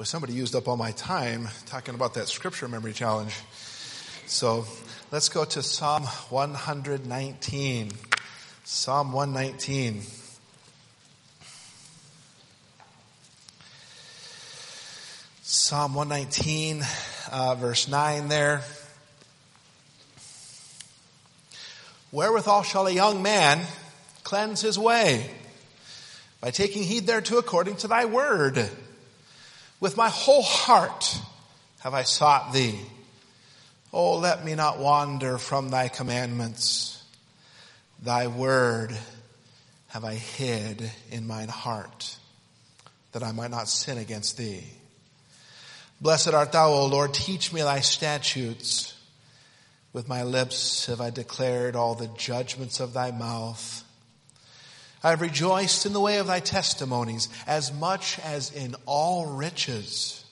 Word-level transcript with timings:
Well, 0.00 0.06
somebody 0.06 0.32
used 0.32 0.56
up 0.56 0.66
all 0.66 0.78
my 0.78 0.92
time 0.92 1.46
talking 1.66 1.94
about 1.94 2.14
that 2.14 2.26
scripture 2.26 2.66
memory 2.66 2.94
challenge. 2.94 3.34
So 4.24 4.64
let's 5.12 5.28
go 5.28 5.44
to 5.44 5.62
Psalm 5.62 6.04
119. 6.04 7.92
Psalm 8.64 9.12
119. 9.12 10.02
Psalm 15.42 15.94
119, 15.94 16.82
uh, 17.30 17.54
verse 17.56 17.86
9 17.86 18.28
there. 18.28 18.62
Wherewithal 22.10 22.62
shall 22.62 22.86
a 22.86 22.90
young 22.90 23.20
man 23.20 23.66
cleanse 24.24 24.62
his 24.62 24.78
way? 24.78 25.30
By 26.40 26.52
taking 26.52 26.84
heed 26.84 27.06
thereto 27.06 27.36
according 27.36 27.76
to 27.76 27.88
thy 27.88 28.06
word. 28.06 28.66
With 29.80 29.96
my 29.96 30.10
whole 30.10 30.42
heart 30.42 31.18
have 31.80 31.94
I 31.94 32.02
sought 32.02 32.52
thee. 32.52 32.78
Oh, 33.92 34.18
let 34.18 34.44
me 34.44 34.54
not 34.54 34.78
wander 34.78 35.38
from 35.38 35.70
thy 35.70 35.88
commandments. 35.88 37.02
Thy 38.02 38.28
word 38.28 38.96
have 39.88 40.04
I 40.04 40.14
hid 40.14 40.90
in 41.10 41.26
mine 41.26 41.48
heart, 41.48 42.16
that 43.12 43.22
I 43.22 43.32
might 43.32 43.50
not 43.50 43.68
sin 43.68 43.98
against 43.98 44.36
thee. 44.36 44.64
Blessed 46.00 46.32
art 46.32 46.52
thou, 46.52 46.70
O 46.70 46.86
Lord. 46.86 47.12
Teach 47.12 47.52
me 47.52 47.62
thy 47.62 47.80
statutes. 47.80 48.94
With 49.92 50.08
my 50.08 50.22
lips 50.22 50.86
have 50.86 51.00
I 51.00 51.10
declared 51.10 51.74
all 51.74 51.94
the 51.94 52.06
judgments 52.16 52.78
of 52.78 52.92
thy 52.92 53.10
mouth. 53.10 53.82
I 55.02 55.10
have 55.10 55.20
rejoiced 55.20 55.86
in 55.86 55.92
the 55.92 56.00
way 56.00 56.18
of 56.18 56.26
thy 56.26 56.40
testimonies 56.40 57.28
as 57.46 57.72
much 57.72 58.18
as 58.18 58.52
in 58.52 58.74
all 58.86 59.26
riches. 59.26 60.24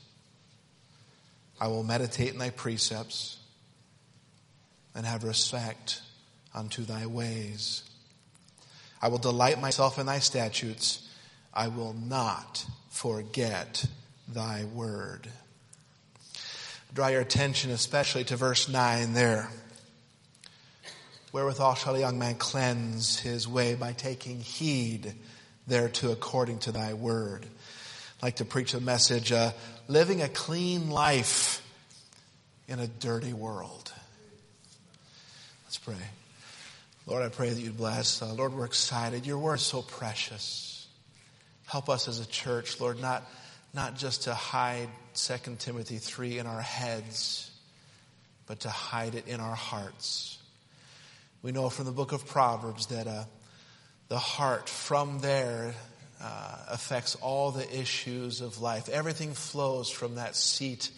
I 1.61 1.69
will 1.69 1.83
meditate 1.83 2.33
in 2.33 2.39
thy 2.39 2.51
precepts 2.51 3.39
and 4.95 5.07
have 5.07 5.25
respect 5.25 6.03
unto 6.55 6.85
thy 6.85 7.07
ways. 7.07 7.83
I 9.01 9.09
will 9.09 9.19
delight 9.19 9.61
myself 9.61 9.99
in 9.99 10.07
thy 10.07 10.19
statutes. 10.19 11.09
I 11.55 11.69
will 11.69 11.95
not 11.95 12.67
forget 12.91 13.87
thy 14.27 14.65
word. 14.65 15.29
Draw 16.95 17.09
your 17.09 17.21
attention 17.21 17.71
especially 17.71 18.25
to 18.25 18.37
verse 18.37 18.69
9 18.69 19.15
there. 19.15 19.51
Wherewithal 21.31 21.75
shall 21.75 21.95
a 21.95 22.01
young 22.01 22.19
man 22.19 22.37
cleanse 22.37 23.19
his 23.19 23.47
way 23.47 23.75
by 23.75 23.93
taking 23.93 24.41
heed 24.41 25.13
thereto 25.67 26.11
according 26.11 26.61
to 26.61 26.73
thy 26.73 26.95
word. 26.95 27.45
I'd 27.45 28.23
like 28.23 28.37
to 28.37 28.47
preach 28.47 28.73
a 28.73 28.81
message, 28.81 29.31
uh, 29.31 29.53
living 29.89 30.23
a 30.23 30.29
clean 30.29 30.89
life 30.89 31.63
in 32.67 32.79
a 32.79 32.87
dirty 32.87 33.35
world. 33.35 33.93
Let's 35.67 35.77
pray. 35.77 35.95
Lord, 37.07 37.23
I 37.23 37.29
pray 37.29 37.51
that 37.51 37.61
you'd 37.61 37.77
bless. 37.77 38.23
Uh, 38.23 38.33
Lord, 38.33 38.55
we're 38.55 38.65
excited. 38.65 39.27
Your 39.27 39.39
word 39.39 39.57
is 39.57 39.63
so 39.63 39.83
precious. 39.83 40.87
Help 41.67 41.91
us 41.91 42.09
as 42.09 42.21
a 42.21 42.27
church, 42.27 42.81
Lord, 42.81 43.01
not, 43.01 43.23
not 43.75 43.97
just 43.97 44.23
to 44.23 44.35
hide 44.35 44.89
2 45.15 45.57
Timothy 45.59 45.99
3 45.99 46.39
in 46.39 46.47
our 46.47 46.63
heads, 46.63 47.51
but 48.47 48.61
to 48.61 48.71
hide 48.71 49.15
it 49.15 49.29
in 49.29 49.41
our 49.41 49.55
hearts. 49.55 50.38
We 51.43 51.53
know 51.53 51.69
from 51.69 51.85
the 51.85 51.93
book 51.93 52.13
of 52.13 52.27
Proverbs 52.27 52.87
that 52.87 53.07
uh, 53.07 53.25
the 54.09 54.19
heart 54.19 54.69
from 54.69 55.21
there 55.21 55.75
uh, 56.21 56.57
affects 56.69 57.15
all 57.17 57.53
the 57.53 57.79
issues 57.79 58.41
of 58.41 58.61
life. 58.61 58.89
Everything 58.89 59.35
flows 59.35 59.89
from 59.89 60.17
that 60.17 60.35
seat 60.35 60.91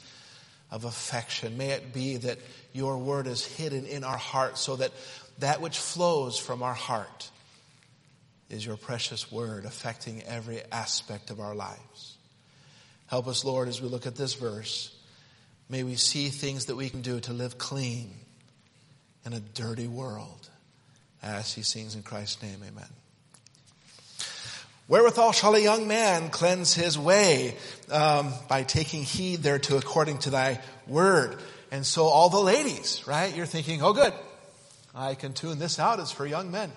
of 0.71 0.85
affection. 0.85 1.59
May 1.59 1.71
it 1.71 1.93
be 1.93 2.17
that 2.19 2.39
your 2.73 2.97
word 2.97 3.27
is 3.27 3.45
hidden 3.45 3.85
in 3.85 4.03
our 4.03 4.17
heart 4.17 4.57
so 4.57 4.77
that 4.77 4.93
that 5.41 5.61
which 5.61 5.79
flows 5.79 6.39
from 6.39 6.63
our 6.63 6.75
heart 6.75 7.31
is 8.49 8.65
your 8.65 8.77
precious 8.79 9.31
word 9.31 9.67
affecting 9.67 10.23
every 10.23 10.63
aspect 10.73 11.31
of 11.31 11.39
our 11.39 11.55
lives. 11.55 12.17
Help 13.09 13.27
us, 13.27 13.45
Lord, 13.45 13.69
as 13.69 13.83
we 13.83 13.89
look 13.89 14.07
at 14.07 14.17
this 14.17 14.35
verse. 14.35 14.97
May 15.69 15.83
we 15.83 15.97
see 15.97 16.29
things 16.29 16.67
that 16.67 16.77
we 16.77 16.89
can 16.89 17.03
do 17.03 17.21
to 17.21 17.33
live 17.35 17.59
clean 17.59 18.15
in 19.25 19.33
a 19.33 19.41
dirty 19.41 19.87
world. 19.87 20.49
As 21.23 21.53
he 21.53 21.63
sings 21.63 21.95
in 21.95 22.03
Christ's 22.03 22.43
name, 22.43 22.61
amen. 22.67 22.89
Wherewithal 24.89 25.33
shall 25.33 25.55
a 25.55 25.61
young 25.61 25.87
man 25.87 26.31
cleanse 26.31 26.75
his 26.75 26.99
way? 26.99 27.55
Um, 27.91 28.33
by 28.49 28.65
taking 28.65 29.05
heed 29.05 29.41
thereto 29.41 29.79
according 29.79 30.19
to 30.19 30.31
thy 30.31 30.61
word. 30.89 31.39
And 31.71 31.87
so 31.87 32.07
all 32.07 32.29
the 32.29 32.41
ladies, 32.41 33.07
right? 33.07 33.35
You're 33.35 33.47
thinking, 33.47 33.83
oh 33.83 33.93
good, 33.93 34.13
I 34.95 35.15
can 35.15 35.33
tune 35.33 35.59
this 35.59 35.79
out. 35.79 36.01
It's 36.01 36.11
for 36.11 36.27
young 36.27 36.51
men. 36.51 36.73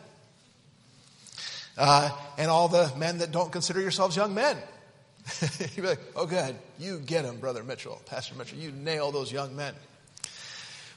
Uh, 1.76 2.12
and 2.38 2.52
all 2.52 2.68
the 2.68 2.92
men 2.98 3.18
that 3.18 3.32
don't 3.32 3.52
consider 3.52 3.82
yourselves 3.82 4.16
young 4.16 4.36
men. 4.36 4.58
You'd 5.60 5.76
be 5.76 5.82
like, 5.82 6.00
oh 6.16 6.28
good, 6.28 6.56
you 6.78 7.00
get 7.00 7.26
him, 7.26 7.38
Brother 7.38 7.64
Mitchell, 7.64 8.00
Pastor 8.06 8.36
Mitchell. 8.36 8.60
You 8.60 8.72
nail 8.72 9.12
those 9.12 9.32
young 9.32 9.56
men. 9.56 9.74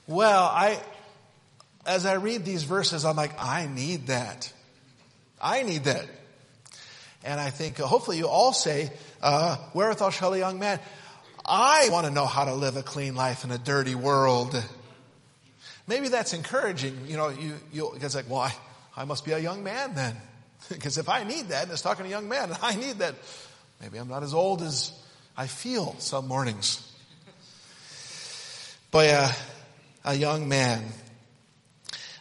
Well, 0.06 0.44
I, 0.44 0.78
as 1.86 2.06
I 2.06 2.14
read 2.14 2.44
these 2.44 2.64
verses, 2.64 3.04
I'm 3.04 3.16
like, 3.16 3.32
I 3.42 3.66
need 3.66 4.08
that. 4.08 4.52
I 5.40 5.62
need 5.62 5.84
that. 5.84 6.06
And 7.24 7.40
I 7.40 7.50
think 7.50 7.80
uh, 7.80 7.86
hopefully 7.86 8.18
you 8.18 8.28
all 8.28 8.52
say, 8.52 8.90
uh, 9.22 9.56
wherewithal 9.74 10.10
shall 10.10 10.34
a 10.34 10.38
young 10.38 10.58
man? 10.58 10.80
I 11.44 11.88
want 11.90 12.06
to 12.06 12.12
know 12.12 12.26
how 12.26 12.44
to 12.44 12.54
live 12.54 12.76
a 12.76 12.82
clean 12.82 13.14
life 13.14 13.44
in 13.44 13.50
a 13.50 13.58
dirty 13.58 13.94
world. 13.94 14.60
Maybe 15.86 16.08
that's 16.08 16.32
encouraging. 16.32 16.98
You 17.06 17.16
know, 17.16 17.28
you, 17.28 17.54
you, 17.72 17.92
it's 18.00 18.14
like, 18.14 18.28
well, 18.28 18.40
I, 18.40 18.54
I 18.96 19.04
must 19.04 19.24
be 19.24 19.32
a 19.32 19.38
young 19.38 19.62
man 19.62 19.94
then. 19.94 20.16
because 20.68 20.98
if 20.98 21.08
I 21.08 21.24
need 21.24 21.48
that, 21.48 21.64
and 21.64 21.72
it's 21.72 21.82
talking 21.82 22.04
to 22.04 22.08
a 22.08 22.10
young 22.10 22.28
man, 22.28 22.50
and 22.50 22.58
I 22.62 22.74
need 22.74 22.98
that, 22.98 23.14
maybe 23.80 23.98
I'm 23.98 24.08
not 24.08 24.22
as 24.22 24.34
old 24.34 24.62
as 24.62 24.92
I 25.36 25.46
feel 25.46 25.94
some 25.98 26.26
mornings. 26.26 26.82
But 28.90 29.10
uh, 29.10 29.32
a 30.04 30.14
young 30.14 30.48
man 30.48 30.82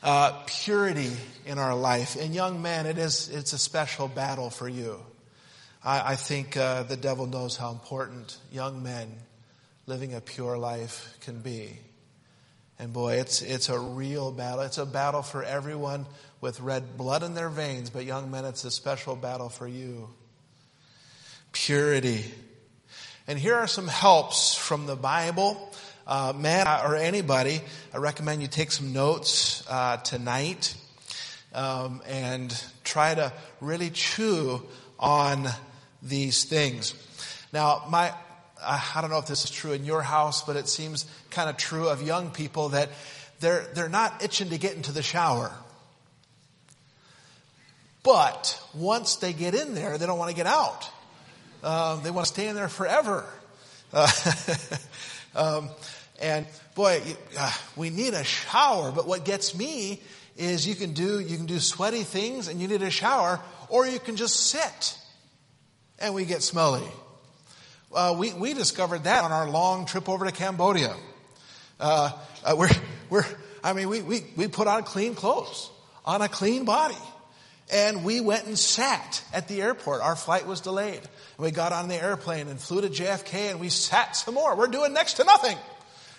uh, 0.06 0.44
purity 0.46 1.12
in 1.48 1.58
our 1.58 1.76
life. 1.76 2.16
And 2.16 2.34
young 2.34 2.62
men, 2.62 2.86
it 2.86 3.00
is, 3.00 3.28
it's 3.28 3.54
a 3.54 3.58
special 3.58 4.08
battle 4.08 4.52
for 4.52 4.70
you. 4.70 5.00
I, 5.84 6.14
I 6.14 6.16
think 6.16 6.56
uh, 6.56 6.84
the 6.84 6.96
devil 6.96 7.26
knows 7.26 7.58
how 7.58 7.72
important 7.72 8.38
young 8.52 8.84
men 8.84 9.12
living 9.88 10.14
a 10.14 10.22
pure 10.22 10.58
life 10.58 11.18
can 11.22 11.40
be. 11.40 11.80
And 12.78 12.94
boy, 12.94 13.16
it's, 13.16 13.42
it's 13.42 13.70
a 13.70 13.80
real 13.80 14.32
battle. 14.32 14.62
It's 14.62 14.78
a 14.78 14.86
battle 14.86 15.24
for 15.24 15.44
everyone 15.44 16.06
with 16.40 16.60
red 16.60 16.98
blood 16.98 17.24
in 17.24 17.34
their 17.34 17.50
veins, 17.50 17.90
but 17.90 18.06
young 18.06 18.30
men, 18.30 18.46
it's 18.46 18.64
a 18.64 18.72
special 18.72 19.16
battle 19.16 19.50
for 19.50 19.68
you. 19.68 20.10
Purity. 21.52 22.26
And 23.28 23.40
here 23.40 23.56
are 23.56 23.68
some 23.68 23.88
helps 23.88 24.54
from 24.54 24.86
the 24.86 24.96
Bible 24.96 25.74
uh, 26.08 26.34
man 26.36 26.68
or 26.68 26.96
anybody, 26.96 27.62
I 27.94 27.98
recommend 27.98 28.42
you 28.42 28.48
take 28.48 28.72
some 28.72 28.94
notes 28.94 29.64
uh, 29.70 29.98
tonight 29.98 30.76
um, 31.54 32.02
and 32.08 32.64
try 32.84 33.16
to 33.16 33.34
really 33.62 33.90
chew 33.90 34.62
on 35.00 35.48
these 36.02 36.44
things. 36.44 36.94
Now, 37.52 37.84
my 37.90 38.14
I 38.64 39.00
don't 39.02 39.10
know 39.10 39.20
if 39.20 39.28
this 39.28 39.44
is 39.44 39.52
true 39.52 39.74
in 39.74 39.86
your 39.86 40.02
house, 40.02 40.44
but 40.44 40.56
it 40.56 40.68
seems 40.68 41.06
kind 41.30 41.50
of 41.50 41.58
true 41.58 41.88
of 41.88 42.02
young 42.02 42.32
people 42.32 42.70
that 42.70 42.90
they're 43.40 43.68
they're 43.74 43.90
not 43.90 44.24
itching 44.24 44.50
to 44.50 44.58
get 44.58 44.76
into 44.76 44.92
the 44.92 45.04
shower. 45.04 45.52
But 48.04 48.62
once 48.76 49.16
they 49.16 49.34
get 49.34 49.56
in 49.56 49.74
there, 49.74 49.98
they 49.98 50.06
don't 50.06 50.20
want 50.20 50.30
to 50.30 50.36
get 50.36 50.46
out. 50.46 50.90
Um, 51.64 52.04
they 52.04 52.12
want 52.12 52.28
to 52.28 52.34
stay 52.34 52.48
in 52.48 52.56
there 52.56 52.70
forever. 52.70 53.26
Uh, 53.92 54.08
um, 55.35 55.70
and 56.22 56.46
boy, 56.76 57.02
uh, 57.38 57.53
we 57.76 57.90
need 57.90 58.14
a 58.14 58.23
shower. 58.23 58.91
But 58.91 59.08
what 59.08 59.26
gets 59.26 59.56
me 59.56 60.02
is 60.38 60.67
you 60.67 60.76
can 60.76 60.94
do, 60.94 61.20
you 61.20 61.38
can 61.38 61.46
do 61.46 61.59
sweaty 61.59 62.03
things 62.03 62.47
and 62.47 62.59
you 62.62 62.67
need 62.67 62.82
a 62.82 62.90
shower, 62.90 63.40
or 63.70 63.85
you 63.88 64.00
can 64.00 64.16
just 64.16 64.35
sit 64.35 64.97
and 66.00 66.14
we 66.14 66.26
get 66.26 66.41
smelly. 66.41 66.88
Uh, 67.94 68.16
we, 68.17 68.34
we 68.34 68.53
discovered 68.53 69.06
that 69.06 69.23
on 69.23 69.32
our 69.32 69.50
long 69.50 69.85
trip 69.85 70.09
over 70.09 70.26
to 70.26 70.32
Cambodia. 70.32 70.94
Uh, 71.79 72.12
uh, 72.44 72.56
we're, 72.58 72.70
we're, 73.09 73.26
I 73.64 73.73
mean, 73.73 73.90
we, 73.90 74.02
we, 74.02 74.26
we 74.35 74.47
put 74.47 74.67
on 74.67 74.84
clean 74.84 75.16
clothes 75.16 75.70
on 76.06 76.22
a 76.22 76.28
clean 76.28 76.66
body. 76.66 76.97
And 77.73 78.03
we 78.03 78.22
went 78.22 78.46
and 78.46 78.59
sat 78.59 79.23
at 79.34 79.47
the 79.47 79.62
airport. 79.62 80.02
Our 80.02 80.16
flight 80.16 80.46
was 80.46 80.62
delayed. 80.62 80.97
And 80.97 81.40
we 81.40 81.50
got 81.50 81.72
on 81.72 81.88
the 81.88 81.96
airplane 81.96 82.47
and 82.47 82.59
flew 82.59 82.82
to 82.82 82.90
JFK 82.90 83.52
and 83.52 83.59
we 83.59 83.70
sat 83.70 84.16
some 84.16 84.35
more. 84.35 84.56
We're 84.56 84.67
doing 84.67 84.94
next 84.94 85.14
to 85.14 85.23
nothing. 85.23 85.58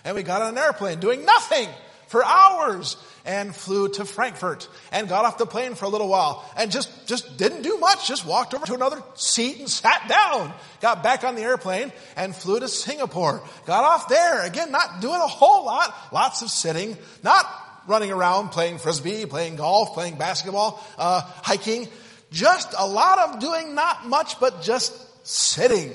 And 0.06 0.14
we 0.14 0.23
got 0.23 0.41
on 0.41 0.56
an 0.56 0.58
airplane 0.58 1.00
doing 1.00 1.25
nothing 1.26 1.69
for 2.06 2.25
hours. 2.25 2.97
and 3.26 3.55
flew 3.55 3.88
to 3.88 4.05
Frankfurt 4.05 4.69
and 4.93 5.08
got 5.08 5.25
off 5.25 5.37
the 5.37 5.47
plane 5.47 5.75
for 5.75 5.85
a 5.85 5.88
little 5.88 6.06
while 6.06 6.49
and 6.56 6.70
just, 6.70 7.08
just 7.08 7.37
didn't 7.37 7.62
do 7.62 7.76
much. 7.79 8.06
Just 8.06 8.25
walked 8.25 8.55
over 8.55 8.64
to 8.67 8.75
another 8.75 9.03
seat 9.17 9.58
and 9.58 9.69
sat 9.69 10.08
down. 10.08 10.55
Got 10.81 11.03
back 11.03 11.25
on 11.25 11.35
the 11.35 11.43
airplane 11.43 11.93
and 12.14 12.35
flew 12.35 12.61
to 12.61 12.69
Singapore. 12.69 13.43
Got 13.67 13.82
off 13.82 14.08
there. 14.08 14.47
Again, 14.47 14.70
not 14.70 15.00
doing 15.00 15.20
a 15.20 15.26
whole 15.26 15.67
lot. 15.67 15.93
Lots 16.12 16.43
of 16.43 16.50
sitting. 16.50 16.97
Not 17.25 17.44
running 17.88 18.12
around 18.12 18.50
playing 18.50 18.79
frisbee, 18.79 19.26
playing 19.26 19.56
golf, 19.56 19.94
playing 19.94 20.19
basketball, 20.19 20.81
uh, 20.99 21.23
hiking. 21.43 21.88
Just 22.31 22.75
a 22.79 22.87
lot 22.87 23.19
of 23.19 23.41
doing 23.41 23.75
not 23.75 24.06
much, 24.06 24.38
but 24.38 24.62
just 24.62 24.94
sitting. 25.26 25.94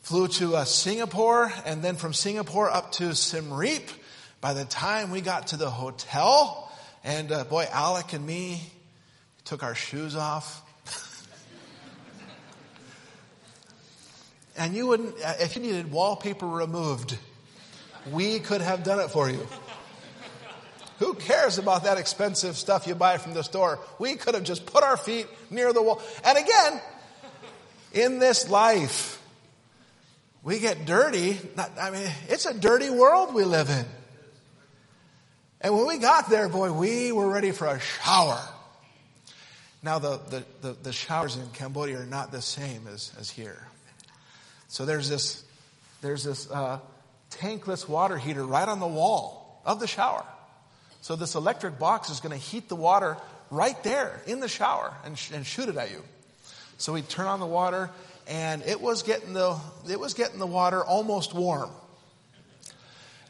Flew 0.00 0.28
to 0.28 0.56
uh, 0.56 0.64
Singapore 0.64 1.52
and 1.64 1.82
then 1.82 1.96
from 1.96 2.12
Singapore 2.12 2.70
up 2.70 2.92
to 2.92 3.14
Siem 3.14 3.52
Reap. 3.52 3.88
By 4.40 4.54
the 4.54 4.64
time 4.64 5.10
we 5.10 5.20
got 5.20 5.48
to 5.48 5.56
the 5.56 5.68
hotel, 5.68 6.72
and 7.04 7.30
uh, 7.30 7.44
boy, 7.44 7.66
Alec 7.70 8.12
and 8.14 8.26
me 8.26 8.62
took 9.44 9.62
our 9.62 9.74
shoes 9.74 10.16
off. 10.16 10.62
and 14.56 14.74
you 14.74 14.86
wouldn't, 14.86 15.14
uh, 15.22 15.34
if 15.40 15.56
you 15.56 15.62
needed 15.62 15.92
wallpaper 15.92 16.46
removed, 16.46 17.18
we 18.10 18.38
could 18.40 18.62
have 18.62 18.82
done 18.82 19.00
it 19.00 19.10
for 19.10 19.28
you. 19.28 19.46
Who 21.00 21.14
cares 21.14 21.56
about 21.56 21.84
that 21.84 21.96
expensive 21.96 22.56
stuff 22.56 22.86
you 22.86 22.94
buy 22.94 23.16
from 23.16 23.32
the 23.32 23.42
store? 23.42 23.78
We 23.98 24.16
could 24.16 24.34
have 24.34 24.44
just 24.44 24.66
put 24.66 24.84
our 24.84 24.98
feet 24.98 25.26
near 25.50 25.72
the 25.72 25.82
wall. 25.82 26.02
And 26.24 26.36
again, 26.36 26.80
in 27.92 28.18
this 28.18 28.50
life, 28.50 29.09
we 30.42 30.58
get 30.58 30.84
dirty. 30.84 31.38
Not, 31.56 31.70
I 31.80 31.90
mean, 31.90 32.08
it's 32.28 32.46
a 32.46 32.54
dirty 32.54 32.90
world 32.90 33.34
we 33.34 33.44
live 33.44 33.68
in. 33.70 33.84
And 35.60 35.76
when 35.76 35.86
we 35.86 35.98
got 35.98 36.30
there, 36.30 36.48
boy, 36.48 36.72
we 36.72 37.12
were 37.12 37.28
ready 37.28 37.50
for 37.50 37.66
a 37.66 37.78
shower. 37.78 38.40
Now, 39.82 39.98
the, 39.98 40.20
the, 40.30 40.44
the, 40.60 40.72
the 40.82 40.92
showers 40.92 41.36
in 41.36 41.46
Cambodia 41.50 42.00
are 42.00 42.06
not 42.06 42.32
the 42.32 42.42
same 42.42 42.86
as, 42.86 43.12
as 43.18 43.30
here. 43.30 43.66
So 44.68 44.84
there's 44.84 45.08
this, 45.08 45.44
there's 46.00 46.24
this 46.24 46.50
uh, 46.50 46.80
tankless 47.30 47.88
water 47.88 48.16
heater 48.16 48.44
right 48.44 48.68
on 48.68 48.80
the 48.80 48.86
wall 48.86 49.60
of 49.64 49.80
the 49.80 49.86
shower. 49.86 50.24
So 51.02 51.16
this 51.16 51.34
electric 51.34 51.78
box 51.78 52.10
is 52.10 52.20
going 52.20 52.38
to 52.38 52.44
heat 52.44 52.68
the 52.68 52.76
water 52.76 53.16
right 53.50 53.82
there 53.82 54.22
in 54.26 54.40
the 54.40 54.48
shower 54.48 54.94
and, 55.04 55.18
sh- 55.18 55.32
and 55.32 55.46
shoot 55.46 55.68
it 55.68 55.76
at 55.76 55.90
you. 55.90 56.02
So 56.78 56.92
we 56.92 57.02
turn 57.02 57.26
on 57.26 57.40
the 57.40 57.46
water, 57.46 57.90
and 58.30 58.62
it 58.62 58.80
was 58.80 59.02
getting 59.02 59.32
the 59.32 59.58
it 59.90 59.98
was 59.98 60.14
getting 60.14 60.38
the 60.38 60.46
water 60.46 60.82
almost 60.82 61.34
warm. 61.34 61.70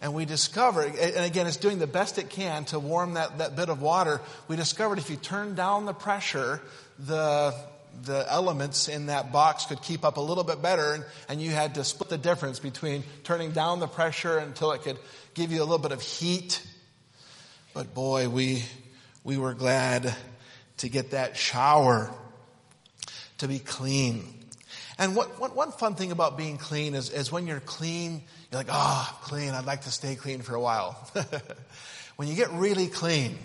And 0.02 0.14
we 0.14 0.24
discovered, 0.24 0.94
and 0.94 1.26
again, 1.26 1.46
it's 1.46 1.58
doing 1.58 1.78
the 1.78 1.86
best 1.86 2.16
it 2.16 2.30
can 2.30 2.64
to 2.66 2.78
warm 2.78 3.14
that, 3.14 3.36
that 3.36 3.54
bit 3.54 3.68
of 3.68 3.82
water. 3.82 4.22
We 4.48 4.56
discovered 4.56 4.98
if 4.98 5.10
you 5.10 5.16
turn 5.16 5.54
down 5.54 5.84
the 5.84 5.92
pressure, 5.92 6.62
the 6.98 7.54
the 8.04 8.24
elements 8.30 8.88
in 8.88 9.06
that 9.06 9.32
box 9.32 9.66
could 9.66 9.82
keep 9.82 10.04
up 10.04 10.16
a 10.16 10.20
little 10.20 10.44
bit 10.44 10.62
better, 10.62 10.94
and, 10.94 11.04
and 11.28 11.42
you 11.42 11.50
had 11.50 11.74
to 11.74 11.84
split 11.84 12.08
the 12.08 12.18
difference 12.18 12.60
between 12.60 13.02
turning 13.24 13.50
down 13.50 13.80
the 13.80 13.88
pressure 13.88 14.38
until 14.38 14.70
it 14.72 14.82
could 14.82 14.96
give 15.34 15.50
you 15.50 15.60
a 15.60 15.64
little 15.64 15.78
bit 15.78 15.92
of 15.92 16.00
heat. 16.00 16.62
But 17.74 17.94
boy, 17.94 18.28
we 18.28 18.64
we 19.24 19.38
were 19.38 19.54
glad 19.54 20.14
to 20.78 20.88
get 20.88 21.10
that 21.10 21.36
shower 21.36 22.10
to 23.38 23.48
be 23.48 23.58
clean. 23.58 24.39
And 25.00 25.16
what, 25.16 25.40
what, 25.40 25.56
one 25.56 25.72
fun 25.72 25.94
thing 25.94 26.12
about 26.12 26.36
being 26.36 26.58
clean 26.58 26.94
is, 26.94 27.08
is 27.08 27.32
when 27.32 27.46
you're 27.46 27.58
clean, 27.58 28.22
you're 28.52 28.60
like, 28.60 28.68
ah, 28.70 29.10
oh, 29.10 29.26
clean, 29.26 29.48
I'd 29.48 29.64
like 29.64 29.80
to 29.82 29.90
stay 29.90 30.14
clean 30.14 30.42
for 30.42 30.54
a 30.54 30.60
while. 30.60 30.92
when 32.16 32.28
you 32.28 32.34
get 32.34 32.52
really 32.52 32.86
clean, 32.86 33.38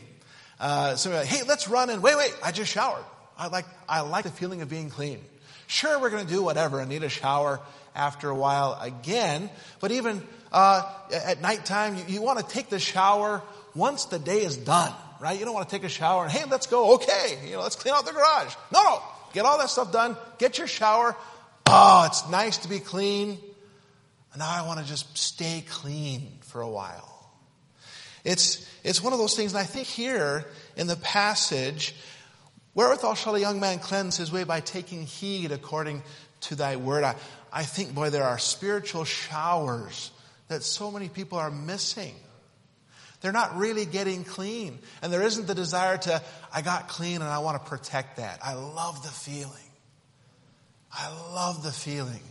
uh, 0.60 0.98
so 0.98 1.12
like, 1.12 1.28
hey, 1.28 1.44
let's 1.48 1.70
run 1.70 1.90
and 1.90 2.04
wait, 2.04 2.18
wait, 2.18 2.36
I 2.44 2.52
just 2.52 2.70
showered. 2.70 3.06
I 3.38 3.48
like, 3.48 3.64
I 3.88 4.02
like 4.02 4.26
the 4.26 4.32
feeling 4.32 4.62
of 4.64 4.70
being 4.70 4.90
clean. 4.90 5.22
Sure, 5.68 5.98
we're 5.98 6.10
going 6.10 6.28
to 6.28 6.32
do 6.32 6.44
whatever 6.44 6.82
and 6.82 6.90
need 6.90 7.04
a 7.04 7.10
shower 7.10 7.62
after 7.96 8.30
a 8.30 8.36
while 8.36 8.78
again, 8.82 9.50
but 9.80 9.92
even 9.92 10.22
uh, 10.52 10.84
at 11.26 11.42
nighttime, 11.42 11.96
you, 11.96 12.04
you 12.10 12.22
want 12.22 12.38
to 12.38 12.46
take 12.46 12.68
the 12.68 12.80
shower 12.80 13.42
once 13.74 14.06
the 14.06 14.20
day 14.20 14.44
is 14.44 14.58
done, 14.58 14.92
right? 15.22 15.40
You 15.40 15.46
don't 15.46 15.54
want 15.54 15.70
to 15.70 15.74
take 15.74 15.86
a 15.86 15.90
shower 15.90 16.24
and, 16.24 16.34
hey, 16.34 16.44
let's 16.52 16.68
go, 16.68 16.96
okay, 16.96 17.40
you 17.46 17.54
know, 17.54 17.62
let's 17.62 17.78
clean 17.78 17.96
out 17.96 18.06
the 18.06 18.12
garage. 18.12 18.54
No, 18.74 18.84
no, 18.84 19.02
Get 19.36 19.44
all 19.44 19.58
that 19.58 19.70
stuff 19.70 19.92
done. 19.92 20.16
Get 20.38 20.58
your 20.60 20.66
shower. 20.68 21.14
Oh, 21.68 22.06
it's 22.06 22.30
nice 22.30 22.60
to 22.60 22.70
be 22.70 22.80
clean. 22.80 23.38
And 24.32 24.40
now 24.40 24.50
I 24.50 24.68
want 24.68 24.80
to 24.80 24.86
just 24.86 25.18
stay 25.18 25.64
clean 25.68 26.40
for 26.42 26.62
a 26.62 26.70
while. 26.70 27.12
It's, 28.24 28.68
it's 28.84 29.02
one 29.02 29.14
of 29.14 29.20
those 29.20 29.36
things, 29.36 29.54
and 29.54 29.60
I 29.60 29.66
think 29.66 29.88
here 29.88 30.46
in 30.76 30.88
the 30.88 30.96
passage, 30.96 31.96
wherewithal 32.74 33.14
shall 33.14 33.36
a 33.36 33.40
young 33.40 33.60
man 33.60 33.80
cleanse 33.80 34.18
his 34.18 34.32
way 34.32 34.44
by 34.44 34.62
taking 34.62 35.06
heed 35.06 35.52
according 35.52 36.02
to 36.42 36.56
thy 36.56 36.76
word. 36.76 37.04
I, 37.04 37.16
I 37.54 37.64
think, 37.64 37.94
boy, 37.94 38.10
there 38.10 38.24
are 38.24 38.40
spiritual 38.40 39.06
showers 39.06 40.12
that 40.48 40.64
so 40.64 40.92
many 40.92 41.08
people 41.08 41.38
are 41.38 41.52
missing. 41.52 42.16
They're 43.22 43.32
not 43.32 43.58
really 43.58 43.86
getting 43.86 44.24
clean. 44.24 44.80
And 45.02 45.14
there 45.14 45.24
isn't 45.24 45.48
the 45.48 45.56
desire 45.56 45.98
to, 46.00 46.22
I 46.54 46.62
got 46.62 46.88
clean 46.88 47.22
and 47.22 47.30
I 47.30 47.40
want 47.40 47.64
to 47.64 47.70
protect 47.70 48.18
that. 48.18 48.40
I 48.44 48.54
love 48.54 49.02
the 49.04 49.10
feeling. 49.10 49.54
I 50.98 51.10
love 51.34 51.64
the 51.64 51.72
feeling. 51.72 52.22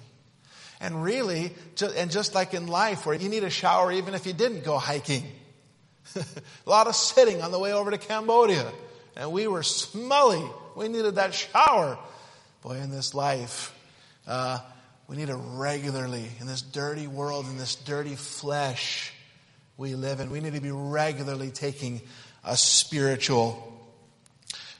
And 0.80 1.02
really, 1.02 1.52
and 1.96 2.10
just 2.10 2.34
like 2.34 2.54
in 2.54 2.66
life 2.66 3.06
where 3.06 3.14
you 3.14 3.28
need 3.28 3.44
a 3.44 3.50
shower 3.50 3.92
even 3.92 4.14
if 4.14 4.26
you 4.26 4.32
didn't 4.32 4.64
go 4.64 4.78
hiking. 4.78 5.24
a 6.16 6.24
lot 6.66 6.86
of 6.86 6.96
sitting 6.96 7.42
on 7.42 7.52
the 7.52 7.58
way 7.58 7.72
over 7.72 7.90
to 7.90 7.98
Cambodia. 7.98 8.70
And 9.16 9.32
we 9.32 9.46
were 9.46 9.62
smelly. 9.62 10.44
We 10.76 10.88
needed 10.88 11.16
that 11.16 11.34
shower. 11.34 11.98
Boy, 12.62 12.76
in 12.78 12.90
this 12.90 13.14
life, 13.14 13.74
uh, 14.26 14.58
we 15.06 15.16
need 15.16 15.28
to 15.28 15.36
regularly, 15.36 16.26
in 16.40 16.46
this 16.46 16.62
dirty 16.62 17.06
world, 17.06 17.46
in 17.46 17.58
this 17.58 17.74
dirty 17.74 18.16
flesh, 18.16 19.12
we 19.76 19.94
live 19.94 20.20
in. 20.20 20.30
We 20.30 20.40
need 20.40 20.54
to 20.54 20.60
be 20.60 20.70
regularly 20.70 21.50
taking 21.50 22.00
a 22.44 22.56
spiritual 22.56 23.72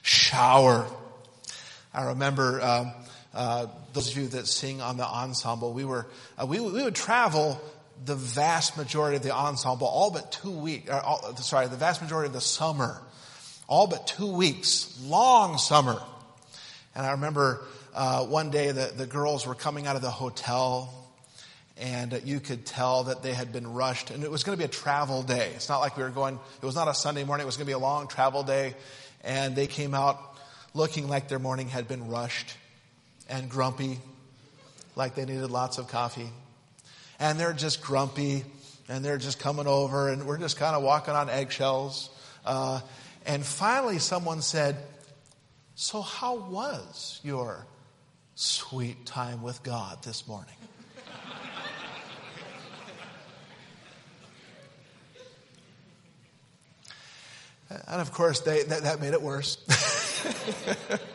shower. 0.01 0.87
I 1.93 2.05
remember 2.05 2.61
um, 2.61 2.91
uh, 3.35 3.67
those 3.93 4.09
of 4.09 4.17
you 4.17 4.27
that 4.29 4.47
sing 4.47 4.81
on 4.81 4.97
the 4.97 5.05
ensemble. 5.05 5.73
We 5.73 5.83
were 5.83 6.07
uh, 6.37 6.45
we, 6.45 6.59
we 6.61 6.83
would 6.83 6.95
travel 6.95 7.59
the 8.05 8.15
vast 8.15 8.77
majority 8.77 9.17
of 9.17 9.23
the 9.23 9.35
ensemble, 9.35 9.87
all 9.87 10.09
but 10.09 10.31
two 10.31 10.51
weeks. 10.51 10.89
sorry, 11.41 11.67
the 11.67 11.75
vast 11.75 12.01
majority 12.01 12.27
of 12.27 12.33
the 12.33 12.41
summer, 12.41 13.01
all 13.67 13.87
but 13.87 14.07
two 14.07 14.33
weeks, 14.33 14.97
long 15.03 15.57
summer. 15.57 16.01
And 16.95 17.05
I 17.05 17.11
remember 17.11 17.61
uh, 17.93 18.25
one 18.25 18.51
day 18.51 18.71
the, 18.71 18.91
the 18.95 19.05
girls 19.05 19.45
were 19.45 19.55
coming 19.55 19.85
out 19.85 19.97
of 19.97 20.01
the 20.01 20.11
hotel 20.11 20.93
and 21.77 22.21
you 22.23 22.39
could 22.39 22.65
tell 22.65 23.03
that 23.05 23.21
they 23.21 23.33
had 23.33 23.51
been 23.51 23.67
rushed 23.67 24.09
and 24.09 24.23
it 24.23 24.31
was 24.31 24.45
going 24.45 24.57
to 24.57 24.61
be 24.61 24.65
a 24.65 24.71
travel 24.71 25.23
day 25.23 25.51
it's 25.55 25.67
not 25.67 25.79
like 25.79 25.97
we 25.97 26.03
were 26.03 26.09
going 26.09 26.39
it 26.61 26.65
was 26.65 26.73
not 26.73 26.87
a 26.87 26.93
sunday 26.93 27.25
morning 27.25 27.43
it 27.43 27.45
was 27.45 27.57
going 27.57 27.65
to 27.65 27.69
be 27.69 27.73
a 27.73 27.77
long 27.77 28.07
travel 28.07 28.43
day 28.43 28.73
and 29.25 29.57
they 29.57 29.67
came 29.67 29.93
out 29.93 30.37
looking 30.73 31.09
like 31.09 31.27
their 31.27 31.37
morning 31.37 31.67
had 31.67 31.85
been 31.85 32.07
rushed 32.07 32.55
and 33.29 33.49
grumpy 33.49 33.99
like 34.95 35.15
they 35.15 35.25
needed 35.25 35.51
lots 35.51 35.77
of 35.77 35.87
coffee. 35.87 36.29
And 37.19 37.39
they're 37.39 37.53
just 37.53 37.81
grumpy 37.81 38.43
and 38.87 39.03
they're 39.03 39.17
just 39.17 39.39
coming 39.39 39.67
over 39.67 40.09
and 40.09 40.25
we're 40.25 40.37
just 40.37 40.57
kind 40.57 40.75
of 40.75 40.83
walking 40.83 41.13
on 41.13 41.29
eggshells. 41.29 42.09
Uh, 42.45 42.79
and 43.25 43.45
finally 43.45 43.99
someone 43.99 44.41
said 44.41 44.77
so 45.77 46.01
how 46.01 46.37
was 46.37 47.19
your 47.23 47.67
sweet 48.35 49.05
time 49.05 49.41
with 49.41 49.61
god 49.63 50.01
this 50.03 50.27
morning? 50.27 50.53
And 57.87 57.99
of 57.99 58.11
course, 58.13 58.41
they, 58.41 58.61
that, 58.63 58.83
that 58.83 59.01
made 59.01 59.13
it 59.13 59.21
worse. 59.21 59.57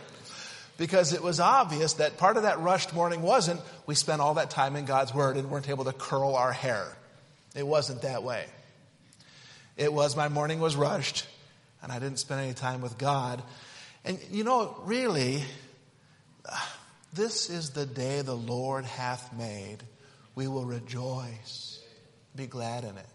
because 0.81 1.13
it 1.13 1.23
was 1.23 1.41
obvious 1.41 1.93
that 1.95 2.17
part 2.17 2.39
of 2.39 2.45
that 2.45 2.59
rushed 2.61 2.95
morning 2.95 3.21
wasn't 3.21 3.61
we 3.85 3.95
spent 3.95 4.23
all 4.23 4.33
that 4.35 4.49
time 4.49 4.77
in 4.77 4.87
God's 4.87 5.13
Word 5.13 5.37
and 5.37 5.51
weren't 5.51 5.69
able 5.69 5.85
to 5.85 5.93
curl 5.93 6.35
our 6.35 6.53
hair. 6.53 6.87
It 7.55 7.67
wasn't 7.67 8.01
that 8.01 8.23
way. 8.23 8.47
It 9.77 9.93
was 9.93 10.17
my 10.17 10.31
morning 10.31 10.59
was 10.59 10.77
rushed 10.77 11.27
and 11.83 11.93
I 11.93 11.99
didn't 11.99 12.19
spend 12.19 12.41
any 12.41 12.55
time 12.55 12.81
with 12.81 12.97
God. 12.97 13.43
And 14.07 14.19
you 14.31 14.43
know, 14.43 14.75
really, 14.85 15.43
this 17.13 17.51
is 17.51 17.73
the 17.73 17.85
day 17.85 18.23
the 18.23 18.35
Lord 18.35 18.87
hath 18.87 19.37
made. 19.37 19.83
We 20.35 20.49
will 20.49 20.65
rejoice, 20.65 21.79
be 22.35 22.47
glad 22.47 22.85
in 22.85 22.97
it. 22.97 23.07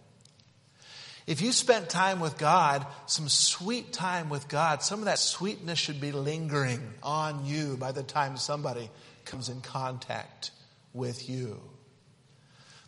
If 1.27 1.41
you 1.41 1.51
spent 1.51 1.89
time 1.89 2.19
with 2.19 2.37
God, 2.37 2.85
some 3.07 3.29
sweet 3.29 3.91
time 3.91 4.29
with 4.29 4.47
God, 4.47 4.83
some 4.83 4.99
of 4.99 5.05
that 5.05 5.17
sweetness 5.17 5.79
should 5.79 5.99
be 5.99 6.11
lingering 6.11 6.81
on 7.01 7.45
you 7.45 7.77
by 7.77 7.91
the 7.91 8.03
time 8.03 8.37
somebody 8.37 8.89
comes 9.25 9.49
in 9.49 9.61
contact 9.61 10.51
with 10.93 11.27
you. 11.27 11.59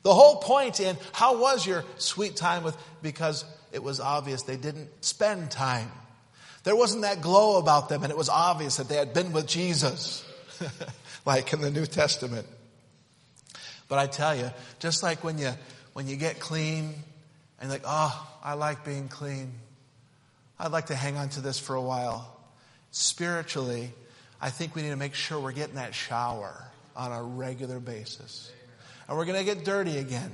The 0.03 0.13
whole 0.13 0.37
point 0.37 0.79
in 0.79 0.97
how 1.13 1.39
was 1.39 1.65
your 1.65 1.83
sweet 1.97 2.35
time 2.35 2.63
with, 2.63 2.77
because 3.01 3.43
it 3.71 3.83
was 3.83 3.99
obvious 3.99 4.43
they 4.43 4.55
didn't 4.55 4.89
spend 5.03 5.49
time. 5.49 5.91
There 6.63 6.75
wasn't 6.75 7.01
that 7.01 7.21
glow 7.21 7.57
about 7.57 7.89
them 7.89 8.03
and 8.03 8.11
it 8.11 8.17
was 8.17 8.29
obvious 8.29 8.77
that 8.77 8.87
they 8.87 8.97
had 8.97 9.13
been 9.13 9.33
with 9.33 9.47
Jesus. 9.47 10.23
like 11.25 11.51
in 11.53 11.61
the 11.61 11.69
New 11.69 11.85
Testament. 11.85 12.47
But 13.89 13.99
I 13.99 14.07
tell 14.07 14.35
you, 14.35 14.49
just 14.79 15.03
like 15.03 15.23
when 15.23 15.37
you, 15.37 15.51
when 15.93 16.07
you 16.07 16.15
get 16.15 16.39
clean 16.39 16.93
and 17.59 17.69
like, 17.69 17.83
oh, 17.85 18.27
I 18.43 18.53
like 18.53 18.85
being 18.85 19.07
clean. 19.07 19.51
I'd 20.59 20.71
like 20.71 20.87
to 20.87 20.95
hang 20.95 21.17
on 21.17 21.29
to 21.29 21.41
this 21.41 21.59
for 21.59 21.75
a 21.75 21.81
while. 21.81 22.35
Spiritually, 22.91 23.91
I 24.41 24.49
think 24.49 24.75
we 24.75 24.81
need 24.81 24.89
to 24.89 24.95
make 24.95 25.13
sure 25.13 25.39
we're 25.39 25.51
getting 25.51 25.75
that 25.75 25.93
shower 25.93 26.63
on 26.95 27.11
a 27.11 27.21
regular 27.21 27.79
basis. 27.79 28.51
And 29.07 29.17
we're 29.17 29.25
going 29.25 29.37
to 29.37 29.45
get 29.45 29.63
dirty 29.63 29.97
again. 29.97 30.31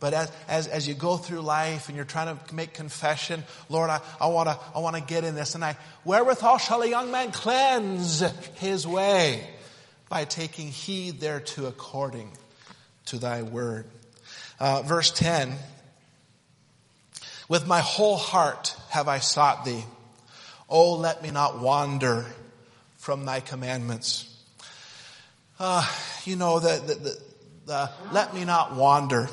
But 0.00 0.14
as, 0.14 0.32
as, 0.48 0.66
as 0.66 0.88
you 0.88 0.94
go 0.94 1.18
through 1.18 1.42
life 1.42 1.88
and 1.88 1.96
you're 1.96 2.06
trying 2.06 2.36
to 2.36 2.54
make 2.54 2.72
confession, 2.72 3.44
Lord, 3.68 3.90
I, 3.90 4.00
I 4.18 4.28
want 4.28 4.48
to 4.48 4.58
I 4.74 4.78
wanna 4.78 5.02
get 5.02 5.24
in 5.24 5.34
this. 5.34 5.54
And 5.54 5.62
I, 5.62 5.76
wherewithal 6.04 6.56
shall 6.56 6.80
a 6.80 6.88
young 6.88 7.10
man 7.10 7.32
cleanse 7.32 8.20
his 8.54 8.86
way? 8.86 9.46
By 10.08 10.24
taking 10.24 10.68
heed 10.68 11.20
thereto 11.20 11.66
according 11.66 12.32
to 13.06 13.18
thy 13.18 13.42
word. 13.42 13.84
Uh, 14.58 14.82
verse 14.82 15.12
10 15.12 15.54
With 17.50 17.66
my 17.66 17.80
whole 17.80 18.16
heart 18.16 18.76
have 18.90 19.08
I 19.08 19.18
sought 19.18 19.64
thee. 19.64 19.82
Oh, 20.68 20.94
let 20.94 21.20
me 21.20 21.32
not 21.32 21.58
wander 21.58 22.24
from 22.96 23.24
thy 23.24 23.40
commandments. 23.40 24.32
Uh, 25.58 25.84
you 26.24 26.36
know, 26.36 26.60
the, 26.60 26.80
the, 26.86 26.94
the, 26.94 27.18
the, 27.66 27.90
let 28.12 28.34
me 28.34 28.44
not 28.44 28.76
wander. 28.76 29.28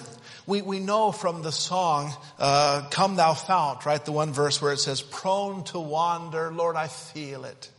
We, 0.48 0.64
we 0.64 0.80
know 0.80 1.12
from 1.12 1.44
the 1.44 1.52
song, 1.52 2.12
uh, 2.40 2.88
Come 2.90 3.18
Thou 3.18 3.36
Fount, 3.36 3.86
right? 3.86 4.04
The 4.04 4.12
one 4.12 4.34
verse 4.34 4.60
where 4.64 4.74
it 4.74 4.80
says, 4.80 5.00
Prone 5.00 5.64
to 5.66 5.80
wander, 5.80 6.52
Lord, 6.52 6.76
I 6.76 6.88
feel 6.88 7.46
it. 7.46 7.70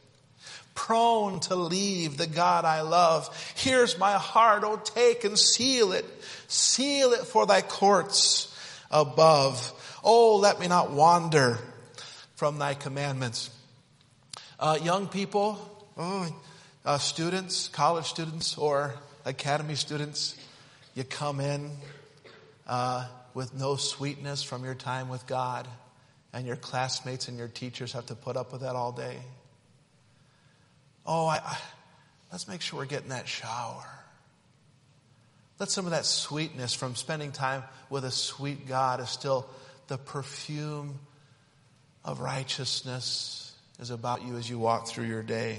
Prone 0.77 1.41
to 1.41 1.57
leave 1.57 2.17
the 2.17 2.29
God 2.29 2.65
I 2.65 2.83
love. 2.83 3.29
Here's 3.57 3.99
my 3.99 4.13
heart, 4.13 4.63
oh 4.65 4.77
take 4.77 5.25
and 5.25 5.37
seal 5.37 5.91
it. 5.91 6.05
Seal 6.47 7.13
it 7.13 7.27
for 7.27 7.45
thy 7.45 7.61
courts 7.61 8.55
above. 8.89 9.73
Oh, 10.11 10.39
let 10.39 10.59
me 10.59 10.69
not 10.69 10.91
wander 10.91 11.59
from 12.35 12.59
thy 12.59 12.73
commandments. 12.73 13.51
Uh, 14.59 14.79
young 14.83 15.07
people, 15.07 15.59
oh, 15.99 16.35
uh, 16.87 16.97
students, 16.97 17.69
college 17.69 18.07
students, 18.07 18.57
or 18.57 18.95
academy 19.27 19.75
students, 19.75 20.35
you 20.95 21.05
come 21.05 21.41
in 21.41 21.71
uh, 22.67 23.07
with 23.35 23.53
no 23.53 23.77
sweetness 23.77 24.43
from 24.43 24.65
your 24.65 24.75
time 24.75 25.11
with 25.11 25.27
God, 25.27 25.69
and 26.33 26.47
your 26.47 26.57
classmates 26.57 27.29
and 27.29 27.37
your 27.37 27.49
teachers 27.49 27.93
have 27.93 28.07
to 28.07 28.15
put 28.15 28.39
up 28.39 28.51
with 28.51 28.63
that 28.63 28.75
all 28.75 28.93
day. 28.93 29.19
Oh, 31.05 31.27
I, 31.27 31.37
I, 31.45 31.59
let's 32.33 32.49
make 32.49 32.63
sure 32.63 32.79
we're 32.79 32.87
getting 32.87 33.11
that 33.11 33.29
shower. 33.29 33.85
Let 35.59 35.69
some 35.69 35.85
of 35.85 35.91
that 35.91 36.07
sweetness 36.07 36.73
from 36.73 36.95
spending 36.95 37.31
time 37.31 37.63
with 37.91 38.07
a 38.07 38.11
sweet 38.11 38.67
God 38.67 39.01
is 39.01 39.11
still 39.11 39.47
the 39.89 39.99
perfume 39.99 40.99
of 42.05 42.21
righteousness 42.21 43.53
is 43.81 43.91
about 43.91 44.23
you 44.23 44.37
as 44.37 44.49
you 44.49 44.59
walk 44.59 44.87
through 44.87 45.07
your 45.07 45.23
day. 45.23 45.59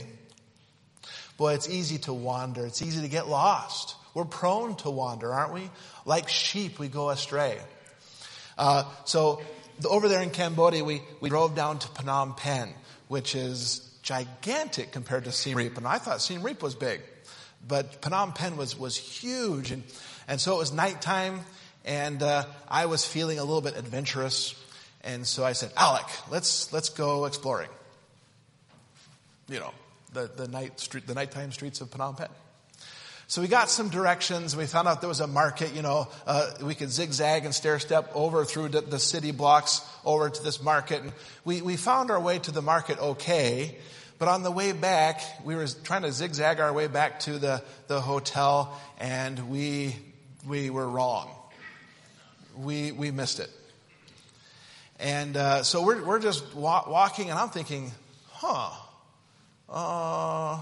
Boy, 1.38 1.54
it's 1.54 1.70
easy 1.70 1.98
to 2.00 2.14
wander. 2.14 2.66
It's 2.66 2.82
easy 2.82 3.02
to 3.02 3.08
get 3.08 3.28
lost. 3.28 3.96
We're 4.14 4.26
prone 4.26 4.76
to 4.78 4.90
wander, 4.90 5.34
aren't 5.34 5.54
we? 5.54 5.70
Like 6.06 6.30
sheep, 6.30 6.80
we 6.80 6.88
go 6.88 7.10
astray. 7.10 7.58
Uh, 8.58 8.84
so 9.06 9.42
over 9.90 10.08
there 10.10 10.22
in 10.22 10.32
Cambodia, 10.32 10.84
we, 10.84 11.02
we 11.22 11.30
drove 11.30 11.56
down 11.56 11.80
to 11.80 11.88
Phnom 11.90 12.36
Penh, 12.36 12.74
which 13.08 13.36
is 13.36 13.90
gigantic 14.02 14.92
compared 14.92 15.26
to 15.26 15.32
Siem 15.32 15.58
Reap. 15.58 15.78
And 15.78 15.88
I 15.88 15.98
thought 15.98 16.22
Siem 16.22 16.44
Reap 16.44 16.62
was 16.62 16.76
big, 16.76 17.02
but 17.66 18.02
Phnom 18.02 18.36
Penh 18.36 18.58
was, 18.58 18.78
was 18.78 18.98
huge. 18.98 19.72
And, 19.72 19.84
and 20.28 20.42
so 20.42 20.56
it 20.56 20.58
was 20.58 20.74
nighttime, 20.74 21.42
and 21.86 22.22
uh, 22.22 22.46
I 22.68 22.86
was 22.86 23.06
feeling 23.06 23.40
a 23.40 23.44
little 23.44 23.62
bit 23.62 23.78
adventurous. 23.78 24.56
And 25.02 25.26
so 25.26 25.46
I 25.46 25.54
said, 25.54 25.72
Alec, 25.78 26.06
let's, 26.30 26.72
let's 26.74 26.90
go 26.90 27.26
exploring. 27.26 27.70
You 29.48 29.60
know, 29.60 29.72
the, 30.14 30.30
the 30.36 30.48
night 30.48 30.80
street, 30.80 31.08
the 31.08 31.16
nighttime 31.16 31.52
streets 31.52 31.82
of 31.82 31.90
Phnom 31.90 32.18
Penh. 32.18 32.28
So 33.28 33.44
we 33.44 33.48
got 33.48 33.70
some 33.70 33.90
directions. 33.90 34.56
We 34.56 34.66
found 34.66 34.88
out 34.88 35.02
there 35.02 35.08
was 35.08 35.20
a 35.20 35.28
market, 35.28 35.76
you 35.76 35.84
know, 35.84 36.08
uh, 36.26 36.50
we 36.64 36.74
could 36.74 36.90
zigzag 36.90 37.46
and 37.46 37.54
stair 37.54 37.78
step 37.78 38.10
over 38.16 38.44
through 38.44 38.70
the, 38.70 38.82
the, 38.82 38.98
city 38.98 39.32
blocks 39.32 39.88
over 40.04 40.32
to 40.32 40.44
this 40.44 40.64
market. 40.64 41.04
And 41.04 41.12
we, 41.46 41.62
we 41.62 41.78
found 41.78 42.10
our 42.10 42.20
way 42.20 42.40
to 42.40 42.52
the 42.52 42.64
market 42.64 43.00
okay. 43.00 43.78
But 44.18 44.30
on 44.30 44.42
the 44.42 44.50
way 44.50 44.72
back, 44.72 45.22
we 45.46 45.56
were 45.56 45.68
trying 45.84 46.02
to 46.02 46.12
zigzag 46.12 46.60
our 46.60 46.74
way 46.74 46.88
back 46.88 47.20
to 47.22 47.38
the, 47.38 47.64
the 47.86 48.02
hotel 48.02 48.76
and 49.00 49.50
we, 49.52 49.96
we 50.48 50.72
were 50.72 50.90
wrong. 50.90 51.30
We, 52.60 52.92
we 52.92 53.12
missed 53.12 53.40
it. 53.40 53.50
And 55.00 55.38
uh, 55.38 55.64
so 55.64 55.84
we're, 55.84 56.04
we're 56.04 56.20
just 56.20 56.56
wa- 56.56 56.86
walking 56.88 57.30
and 57.30 57.40
I'm 57.40 57.50
thinking, 57.50 57.92
huh, 58.30 58.72
uh, 59.70 60.62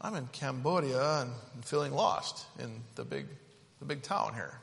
I'm 0.00 0.14
in 0.14 0.26
Cambodia 0.28 1.22
and 1.22 1.64
feeling 1.64 1.92
lost 1.92 2.46
in 2.58 2.70
the 2.94 3.04
big, 3.04 3.26
the 3.80 3.86
big 3.86 4.02
town 4.02 4.34
here. 4.34 4.54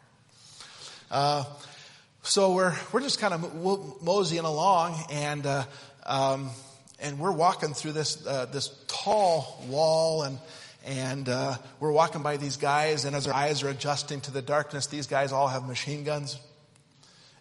Uh, 1.12 1.44
so 2.24 2.54
we're 2.54 2.74
we're 2.92 3.02
just 3.02 3.20
kind 3.20 3.34
of 3.36 4.02
moseying 4.02 4.46
along, 4.46 5.00
and 5.12 5.46
uh, 5.46 5.64
um, 6.06 6.50
and 7.00 7.20
we're 7.20 7.32
walking 7.32 7.76
through 7.76 7.92
this 7.92 8.26
uh, 8.26 8.48
this 8.48 8.72
tall 8.88 9.64
wall, 9.70 10.24
and 10.24 10.40
and 10.86 11.28
uh, 11.28 11.56
we're 11.80 11.92
walking 11.92 12.22
by 12.22 12.38
these 12.38 12.58
guys, 12.58 13.06
and 13.06 13.16
as 13.16 13.28
our 13.28 13.34
eyes 13.34 13.64
are 13.64 13.70
adjusting 13.70 14.22
to 14.22 14.32
the 14.32 14.42
darkness, 14.42 14.86
these 14.86 15.08
guys 15.08 15.32
all 15.32 15.48
have 15.48 15.68
machine 15.68 16.04
guns, 16.04 16.40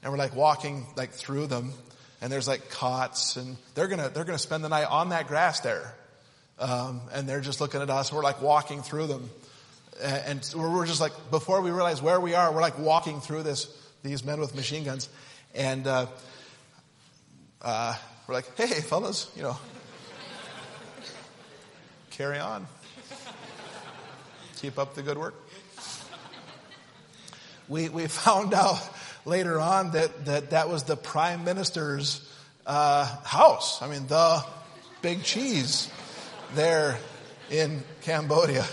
and 0.02 0.10
we're 0.10 0.18
like 0.18 0.34
walking 0.34 0.86
like 0.96 1.10
through 1.10 1.46
them, 1.46 1.72
and 2.22 2.32
there's 2.32 2.48
like 2.48 2.70
cots, 2.70 3.36
and 3.36 3.58
they're 3.74 3.86
gonna 3.86 4.08
they're 4.08 4.24
gonna 4.24 4.38
spend 4.38 4.64
the 4.64 4.70
night 4.70 4.86
on 4.90 5.10
that 5.10 5.28
grass 5.28 5.60
there, 5.60 5.94
um, 6.58 7.02
and 7.12 7.28
they're 7.28 7.42
just 7.42 7.60
looking 7.60 7.82
at 7.82 7.90
us. 7.90 8.10
We're 8.10 8.22
like 8.22 8.40
walking 8.40 8.80
through 8.80 9.08
them, 9.08 9.28
and, 10.02 10.42
and 10.54 10.72
we're 10.72 10.86
just 10.86 11.02
like 11.02 11.12
before 11.30 11.60
we 11.60 11.70
realize 11.70 12.00
where 12.00 12.20
we 12.20 12.34
are, 12.34 12.50
we're 12.50 12.62
like 12.62 12.78
walking 12.78 13.20
through 13.20 13.42
this 13.42 13.66
these 14.02 14.24
men 14.24 14.40
with 14.40 14.54
machine 14.54 14.84
guns, 14.84 15.10
and 15.54 15.86
uh, 15.86 16.06
uh, 17.60 17.94
we're 18.26 18.34
like, 18.36 18.56
hey 18.56 18.80
fellas, 18.80 19.30
you 19.36 19.42
know, 19.42 19.58
carry 22.10 22.38
on, 22.38 22.66
keep 24.64 24.78
up 24.78 24.94
the 24.94 25.02
good 25.02 25.18
work. 25.18 25.34
We 27.68 27.90
we 27.90 28.06
found 28.06 28.54
out 28.54 28.80
later 29.26 29.60
on 29.60 29.90
that 29.90 30.24
that, 30.24 30.50
that 30.50 30.70
was 30.70 30.84
the 30.84 30.96
prime 30.96 31.44
minister's 31.44 32.26
uh, 32.66 33.04
house. 33.24 33.82
I 33.82 33.88
mean, 33.88 34.06
the 34.06 34.42
big 35.02 35.22
cheese 35.22 35.90
there 36.54 36.98
in 37.50 37.82
Cambodia. 38.02 38.64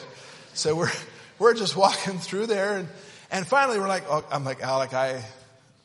So 0.53 0.75
we're 0.75 0.91
we're 1.39 1.55
just 1.55 1.75
walking 1.75 2.19
through 2.19 2.45
there, 2.45 2.77
and 2.77 2.88
and 3.29 3.45
finally 3.45 3.77
we're 3.77 3.89
like, 3.89 4.05
oh, 4.07 4.24
I'm 4.31 4.45
like 4.45 4.62
Alec, 4.62 4.93
I 4.93 5.25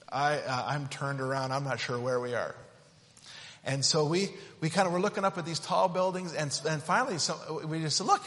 I 0.08 0.38
uh, 0.38 0.64
I'm 0.68 0.86
turned 0.86 1.20
around. 1.20 1.50
I'm 1.50 1.64
not 1.64 1.80
sure 1.80 1.98
where 1.98 2.20
we 2.20 2.34
are. 2.34 2.54
And 3.64 3.84
so 3.84 4.04
we 4.04 4.30
we 4.60 4.70
kind 4.70 4.86
of 4.86 4.92
were 4.92 5.00
looking 5.00 5.24
up 5.24 5.36
at 5.36 5.44
these 5.44 5.58
tall 5.58 5.88
buildings, 5.88 6.32
and 6.32 6.56
and 6.68 6.80
finally 6.80 7.18
we 7.66 7.80
just 7.80 7.96
said, 7.96 8.06
look, 8.06 8.22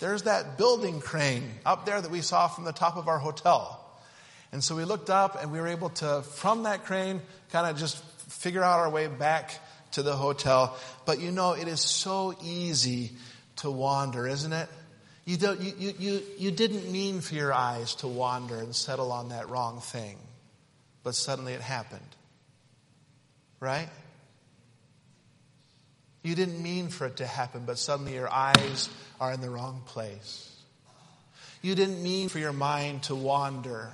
there's 0.00 0.22
that 0.22 0.58
building 0.58 1.00
crane 1.00 1.50
up 1.66 1.86
there 1.86 2.00
that 2.00 2.10
we 2.10 2.20
saw 2.20 2.48
from 2.48 2.64
the 2.64 2.72
top 2.72 2.96
of 2.96 3.08
our 3.08 3.18
hotel. 3.18 3.84
And 4.52 4.62
so 4.62 4.76
we 4.76 4.84
looked 4.84 5.10
up 5.10 5.40
and 5.40 5.52
we 5.52 5.60
were 5.60 5.68
able 5.68 5.90
to, 5.90 6.22
from 6.22 6.62
that 6.62 6.84
crane, 6.84 7.20
kind 7.50 7.68
of 7.68 7.76
just 7.76 8.02
figure 8.30 8.62
out 8.62 8.78
our 8.78 8.90
way 8.90 9.06
back 9.06 9.52
to 9.92 10.02
the 10.02 10.14
hotel. 10.14 10.76
But 11.04 11.20
you 11.20 11.30
know, 11.30 11.52
it 11.52 11.68
is 11.68 11.80
so 11.80 12.34
easy 12.42 13.12
to 13.56 13.70
wander, 13.70 14.26
isn't 14.26 14.52
it? 14.52 14.68
You, 15.24 15.36
don't, 15.36 15.60
you, 15.60 15.72
you, 15.78 15.94
you, 15.98 16.22
you 16.38 16.50
didn't 16.50 16.90
mean 16.90 17.20
for 17.20 17.34
your 17.34 17.52
eyes 17.52 17.96
to 17.96 18.08
wander 18.08 18.56
and 18.56 18.74
settle 18.74 19.12
on 19.12 19.28
that 19.28 19.50
wrong 19.50 19.80
thing, 19.80 20.16
but 21.02 21.14
suddenly 21.14 21.52
it 21.52 21.60
happened. 21.60 22.00
Right? 23.60 23.88
You 26.28 26.34
didn't 26.34 26.62
mean 26.62 26.88
for 26.88 27.06
it 27.06 27.16
to 27.16 27.26
happen, 27.26 27.62
but 27.64 27.78
suddenly 27.78 28.12
your 28.12 28.30
eyes 28.30 28.90
are 29.18 29.32
in 29.32 29.40
the 29.40 29.48
wrong 29.48 29.80
place. 29.86 30.54
You 31.62 31.74
didn't 31.74 32.02
mean 32.02 32.28
for 32.28 32.38
your 32.38 32.52
mind 32.52 33.04
to 33.04 33.14
wander, 33.14 33.90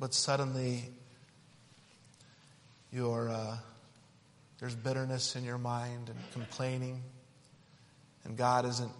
but 0.00 0.14
suddenly 0.14 0.84
your, 2.90 3.28
uh, 3.28 3.58
there's 4.60 4.74
bitterness 4.74 5.36
in 5.36 5.44
your 5.44 5.58
mind 5.58 6.08
and 6.08 6.18
complaining, 6.32 7.02
and 8.24 8.34
God 8.34 8.64
isn't 8.64 8.92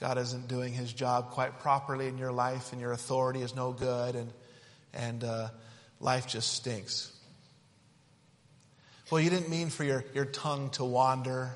God 0.00 0.18
isn't 0.18 0.48
doing 0.48 0.72
his 0.72 0.92
job 0.92 1.30
quite 1.30 1.60
properly 1.60 2.08
in 2.08 2.18
your 2.18 2.32
life 2.32 2.72
and 2.72 2.80
your 2.80 2.90
authority 2.90 3.40
is 3.40 3.54
no 3.54 3.72
good 3.72 4.16
and, 4.16 4.32
and 4.92 5.22
uh, 5.22 5.48
life 6.00 6.26
just 6.26 6.52
stinks. 6.52 7.15
Well, 9.08 9.20
you 9.20 9.30
didn't 9.30 9.50
mean 9.50 9.70
for 9.70 9.84
your, 9.84 10.04
your 10.14 10.24
tongue 10.24 10.70
to 10.70 10.84
wander, 10.84 11.50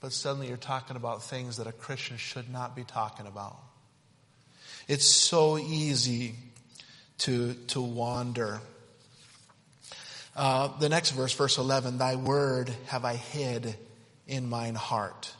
but 0.00 0.12
suddenly 0.12 0.46
you're 0.46 0.56
talking 0.56 0.94
about 0.94 1.24
things 1.24 1.56
that 1.56 1.66
a 1.66 1.72
Christian 1.72 2.16
should 2.16 2.48
not 2.48 2.76
be 2.76 2.84
talking 2.84 3.26
about. 3.26 3.56
It's 4.86 5.04
so 5.04 5.58
easy 5.58 6.36
to, 7.18 7.54
to 7.68 7.80
wander. 7.80 8.60
Uh, 10.36 10.68
the 10.78 10.88
next 10.88 11.10
verse, 11.10 11.32
verse 11.34 11.58
11, 11.58 11.98
Thy 11.98 12.14
word 12.14 12.70
have 12.86 13.04
I 13.04 13.16
hid 13.16 13.74
in 14.28 14.48
mine 14.48 14.76
heart 14.76 15.34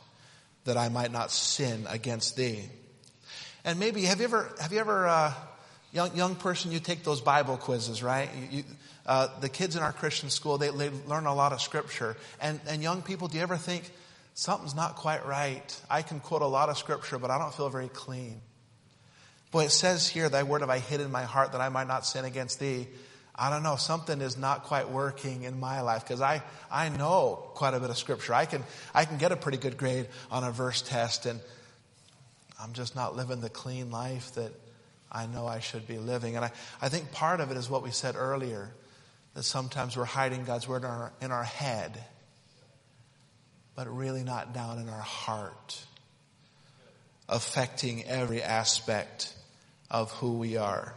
that 0.65 0.75
I 0.75 0.89
might 0.89 1.13
not 1.13 1.31
sin 1.31 1.87
against 1.89 2.35
thee. 2.35 2.65
And 3.63 3.79
maybe, 3.79 4.03
have 4.03 4.19
you 4.19 4.25
ever, 4.25 4.53
have 4.59 4.73
you 4.73 4.79
ever, 4.79 5.07
uh, 5.07 5.33
young, 5.91 6.15
young 6.15 6.35
person, 6.35 6.71
you 6.71 6.79
take 6.79 7.03
those 7.03 7.21
Bible 7.21 7.57
quizzes, 7.57 8.03
right? 8.03 8.29
You, 8.35 8.57
you, 8.57 8.63
uh, 9.05 9.27
the 9.39 9.49
kids 9.49 9.75
in 9.75 9.81
our 9.81 9.93
Christian 9.93 10.29
school, 10.29 10.57
they, 10.57 10.69
they 10.69 10.89
learn 11.07 11.25
a 11.25 11.33
lot 11.33 11.53
of 11.53 11.61
scripture. 11.61 12.15
And, 12.41 12.59
and 12.67 12.83
young 12.83 13.01
people, 13.01 13.27
do 13.27 13.37
you 13.37 13.43
ever 13.43 13.57
think, 13.57 13.89
something's 14.33 14.75
not 14.75 14.95
quite 14.95 15.25
right? 15.25 15.81
I 15.89 16.01
can 16.01 16.19
quote 16.19 16.41
a 16.41 16.47
lot 16.47 16.69
of 16.69 16.77
scripture, 16.77 17.17
but 17.17 17.31
I 17.31 17.37
don't 17.37 17.53
feel 17.53 17.69
very 17.69 17.89
clean. 17.89 18.41
Boy, 19.51 19.65
it 19.65 19.71
says 19.71 20.07
here, 20.07 20.29
thy 20.29 20.43
word 20.43 20.61
have 20.61 20.69
I 20.69 20.79
hid 20.79 21.01
in 21.01 21.11
my 21.11 21.23
heart 21.23 21.53
that 21.53 21.61
I 21.61 21.69
might 21.69 21.87
not 21.87 22.05
sin 22.05 22.23
against 22.23 22.59
thee. 22.59 22.87
I 23.35 23.49
don't 23.49 23.63
know, 23.63 23.77
something 23.77 24.21
is 24.21 24.37
not 24.37 24.65
quite 24.65 24.89
working 24.89 25.43
in 25.43 25.59
my 25.59 25.81
life 25.81 26.03
because 26.03 26.21
I, 26.21 26.43
I 26.69 26.89
know 26.89 27.49
quite 27.55 27.73
a 27.73 27.79
bit 27.79 27.89
of 27.89 27.97
scripture. 27.97 28.33
I 28.33 28.45
can, 28.45 28.63
I 28.93 29.05
can 29.05 29.17
get 29.17 29.31
a 29.31 29.37
pretty 29.37 29.57
good 29.57 29.77
grade 29.77 30.07
on 30.29 30.43
a 30.43 30.51
verse 30.51 30.81
test 30.81 31.25
and 31.25 31.39
I'm 32.61 32.73
just 32.73 32.95
not 32.95 33.15
living 33.15 33.39
the 33.39 33.49
clean 33.49 33.91
life 33.91 34.33
that 34.35 34.51
I 35.11 35.25
know 35.25 35.47
I 35.47 35.59
should 35.59 35.87
be 35.87 35.97
living. 35.97 36.35
And 36.35 36.45
I, 36.45 36.51
I 36.81 36.89
think 36.89 37.11
part 37.11 37.39
of 37.39 37.51
it 37.51 37.57
is 37.57 37.69
what 37.69 37.83
we 37.83 37.91
said 37.91 38.15
earlier, 38.15 38.71
that 39.33 39.43
sometimes 39.43 39.97
we're 39.97 40.05
hiding 40.05 40.43
God's 40.43 40.67
word 40.67 40.83
in 40.83 40.89
our, 40.89 41.11
in 41.21 41.31
our 41.31 41.43
head, 41.43 42.03
but 43.75 43.87
really 43.87 44.23
not 44.23 44.53
down 44.53 44.79
in 44.79 44.89
our 44.89 45.01
heart, 45.01 45.81
affecting 47.27 48.05
every 48.05 48.41
aspect 48.41 49.33
of 49.89 50.11
who 50.11 50.37
we 50.37 50.57
are. 50.57 50.93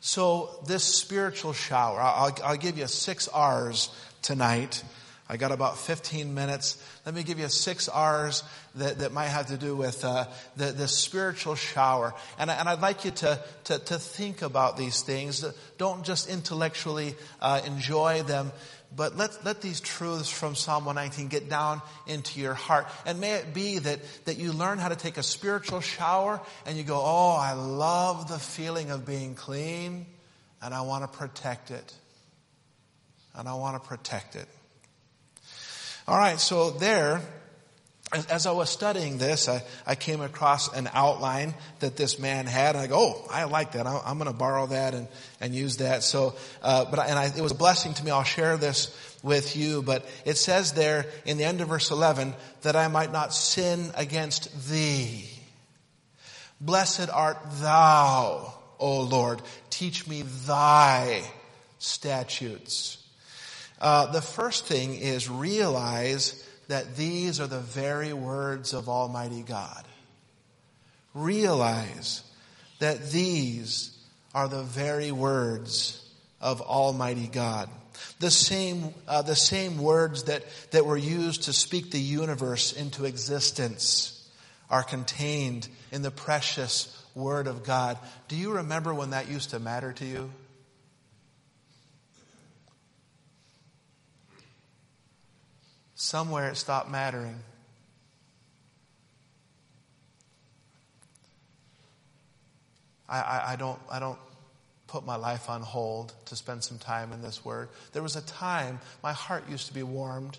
So 0.00 0.62
this 0.66 0.82
spiritual 0.82 1.52
shower, 1.52 2.00
I'll, 2.00 2.36
I'll 2.42 2.56
give 2.56 2.78
you 2.78 2.86
six 2.86 3.28
R's 3.28 3.90
tonight. 4.22 4.82
I 5.30 5.36
got 5.36 5.52
about 5.52 5.78
15 5.78 6.34
minutes. 6.34 6.76
Let 7.06 7.14
me 7.14 7.22
give 7.22 7.38
you 7.38 7.48
six 7.48 7.88
R's 7.88 8.42
that, 8.74 8.98
that 8.98 9.12
might 9.12 9.28
have 9.28 9.46
to 9.46 9.56
do 9.56 9.76
with 9.76 10.04
uh, 10.04 10.26
the, 10.56 10.72
the 10.72 10.88
spiritual 10.88 11.54
shower. 11.54 12.12
And, 12.36 12.50
and 12.50 12.68
I'd 12.68 12.80
like 12.80 13.04
you 13.04 13.12
to, 13.12 13.38
to, 13.64 13.78
to 13.78 13.98
think 14.00 14.42
about 14.42 14.76
these 14.76 15.02
things. 15.02 15.44
Don't 15.78 16.04
just 16.04 16.28
intellectually 16.28 17.14
uh, 17.40 17.60
enjoy 17.64 18.24
them, 18.24 18.50
but 18.96 19.16
let, 19.16 19.44
let 19.44 19.60
these 19.62 19.80
truths 19.80 20.28
from 20.28 20.56
Psalm 20.56 20.84
119 20.84 21.28
get 21.28 21.48
down 21.48 21.80
into 22.08 22.40
your 22.40 22.54
heart. 22.54 22.88
And 23.06 23.20
may 23.20 23.34
it 23.34 23.54
be 23.54 23.78
that, 23.78 24.00
that 24.24 24.36
you 24.36 24.50
learn 24.50 24.78
how 24.78 24.88
to 24.88 24.96
take 24.96 25.16
a 25.16 25.22
spiritual 25.22 25.80
shower 25.80 26.40
and 26.66 26.76
you 26.76 26.82
go, 26.82 27.00
oh, 27.00 27.36
I 27.40 27.52
love 27.52 28.28
the 28.28 28.40
feeling 28.40 28.90
of 28.90 29.06
being 29.06 29.36
clean 29.36 30.06
and 30.60 30.74
I 30.74 30.80
want 30.80 31.04
to 31.04 31.18
protect 31.18 31.70
it. 31.70 31.94
And 33.36 33.48
I 33.48 33.54
want 33.54 33.80
to 33.80 33.88
protect 33.88 34.34
it. 34.34 34.48
All 36.10 36.18
right, 36.18 36.40
so 36.40 36.70
there, 36.70 37.20
as 38.28 38.44
I 38.44 38.50
was 38.50 38.68
studying 38.68 39.18
this, 39.18 39.48
I, 39.48 39.62
I 39.86 39.94
came 39.94 40.22
across 40.22 40.66
an 40.74 40.90
outline 40.92 41.54
that 41.78 41.96
this 41.96 42.18
man 42.18 42.46
had. 42.46 42.74
And 42.74 42.82
I 42.82 42.88
go, 42.88 42.98
oh, 42.98 43.28
I 43.30 43.44
like 43.44 43.74
that. 43.74 43.86
I'm, 43.86 44.18
going 44.18 44.28
to 44.28 44.36
borrow 44.36 44.66
that 44.66 44.92
and, 44.92 45.06
and 45.40 45.54
use 45.54 45.76
that. 45.76 46.02
So, 46.02 46.34
uh, 46.62 46.86
but 46.86 46.98
and 46.98 47.16
I, 47.16 47.26
it 47.26 47.40
was 47.40 47.52
a 47.52 47.54
blessing 47.54 47.94
to 47.94 48.04
me. 48.04 48.10
I'll 48.10 48.24
share 48.24 48.56
this 48.56 48.92
with 49.22 49.56
you. 49.56 49.82
But 49.82 50.04
it 50.24 50.36
says 50.36 50.72
there 50.72 51.06
in 51.26 51.38
the 51.38 51.44
end 51.44 51.60
of 51.60 51.68
verse 51.68 51.92
11 51.92 52.34
that 52.62 52.74
I 52.74 52.88
might 52.88 53.12
not 53.12 53.32
sin 53.32 53.92
against 53.94 54.68
thee. 54.68 55.30
Blessed 56.60 57.08
art 57.08 57.38
thou, 57.60 58.52
O 58.80 59.02
Lord. 59.02 59.42
Teach 59.70 60.08
me 60.08 60.22
thy 60.22 61.22
statutes. 61.78 62.99
Uh, 63.80 64.12
the 64.12 64.22
first 64.22 64.66
thing 64.66 64.94
is 64.94 65.30
realize 65.30 66.46
that 66.68 66.96
these 66.96 67.40
are 67.40 67.46
the 67.46 67.60
very 67.60 68.12
words 68.12 68.74
of 68.74 68.88
Almighty 68.88 69.42
God. 69.42 69.84
Realize 71.14 72.22
that 72.78 73.10
these 73.10 73.96
are 74.34 74.48
the 74.48 74.62
very 74.62 75.10
words 75.10 76.08
of 76.40 76.60
Almighty 76.60 77.26
God. 77.26 77.68
The 78.20 78.30
same, 78.30 78.94
uh, 79.08 79.22
the 79.22 79.36
same 79.36 79.78
words 79.78 80.24
that, 80.24 80.44
that 80.70 80.86
were 80.86 80.96
used 80.96 81.44
to 81.44 81.52
speak 81.52 81.90
the 81.90 81.98
universe 81.98 82.72
into 82.72 83.04
existence 83.04 84.28
are 84.70 84.82
contained 84.82 85.68
in 85.90 86.02
the 86.02 86.10
precious 86.10 86.96
Word 87.14 87.48
of 87.48 87.64
God. 87.64 87.98
Do 88.28 88.36
you 88.36 88.52
remember 88.52 88.94
when 88.94 89.10
that 89.10 89.28
used 89.28 89.50
to 89.50 89.58
matter 89.58 89.92
to 89.94 90.04
you? 90.04 90.30
Somewhere 96.00 96.48
it 96.48 96.56
stopped 96.56 96.90
mattering. 96.90 97.38
I, 103.06 103.20
I, 103.20 103.52
I, 103.52 103.56
don't, 103.56 103.78
I 103.90 104.00
don't 104.00 104.18
put 104.86 105.04
my 105.04 105.16
life 105.16 105.50
on 105.50 105.60
hold 105.60 106.14
to 106.24 106.36
spend 106.36 106.64
some 106.64 106.78
time 106.78 107.12
in 107.12 107.20
this 107.20 107.44
word. 107.44 107.68
There 107.92 108.02
was 108.02 108.16
a 108.16 108.22
time 108.22 108.80
my 109.02 109.12
heart 109.12 109.44
used 109.50 109.66
to 109.66 109.74
be 109.74 109.82
warmed. 109.82 110.38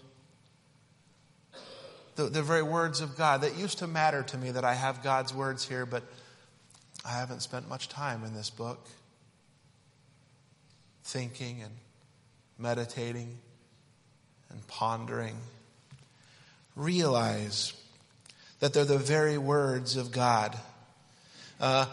The, 2.15 2.23
the 2.23 2.41
very 2.41 2.63
words 2.63 2.99
of 2.99 3.15
God 3.15 3.41
that 3.41 3.55
used 3.55 3.77
to 3.79 3.87
matter 3.87 4.23
to 4.23 4.37
me 4.39 4.49
that 4.49 4.65
I 4.65 4.73
have 4.73 5.03
God's 5.03 5.31
words 5.31 5.67
here, 5.67 5.85
but 5.85 6.01
I 7.05 7.11
haven't 7.11 7.41
spent 7.41 7.69
much 7.69 7.87
time 7.87 8.23
in 8.23 8.33
this 8.33 8.49
book 8.49 8.87
thinking 11.03 11.61
and 11.61 11.73
meditating 12.57 13.37
and 14.51 14.67
pondering, 14.67 15.35
realize 16.75 17.73
that 18.59 18.73
they're 18.73 18.85
the 18.85 18.97
very 18.97 19.37
words 19.37 19.97
of 19.97 20.11
God. 20.11 20.57
Uh, 21.59 21.85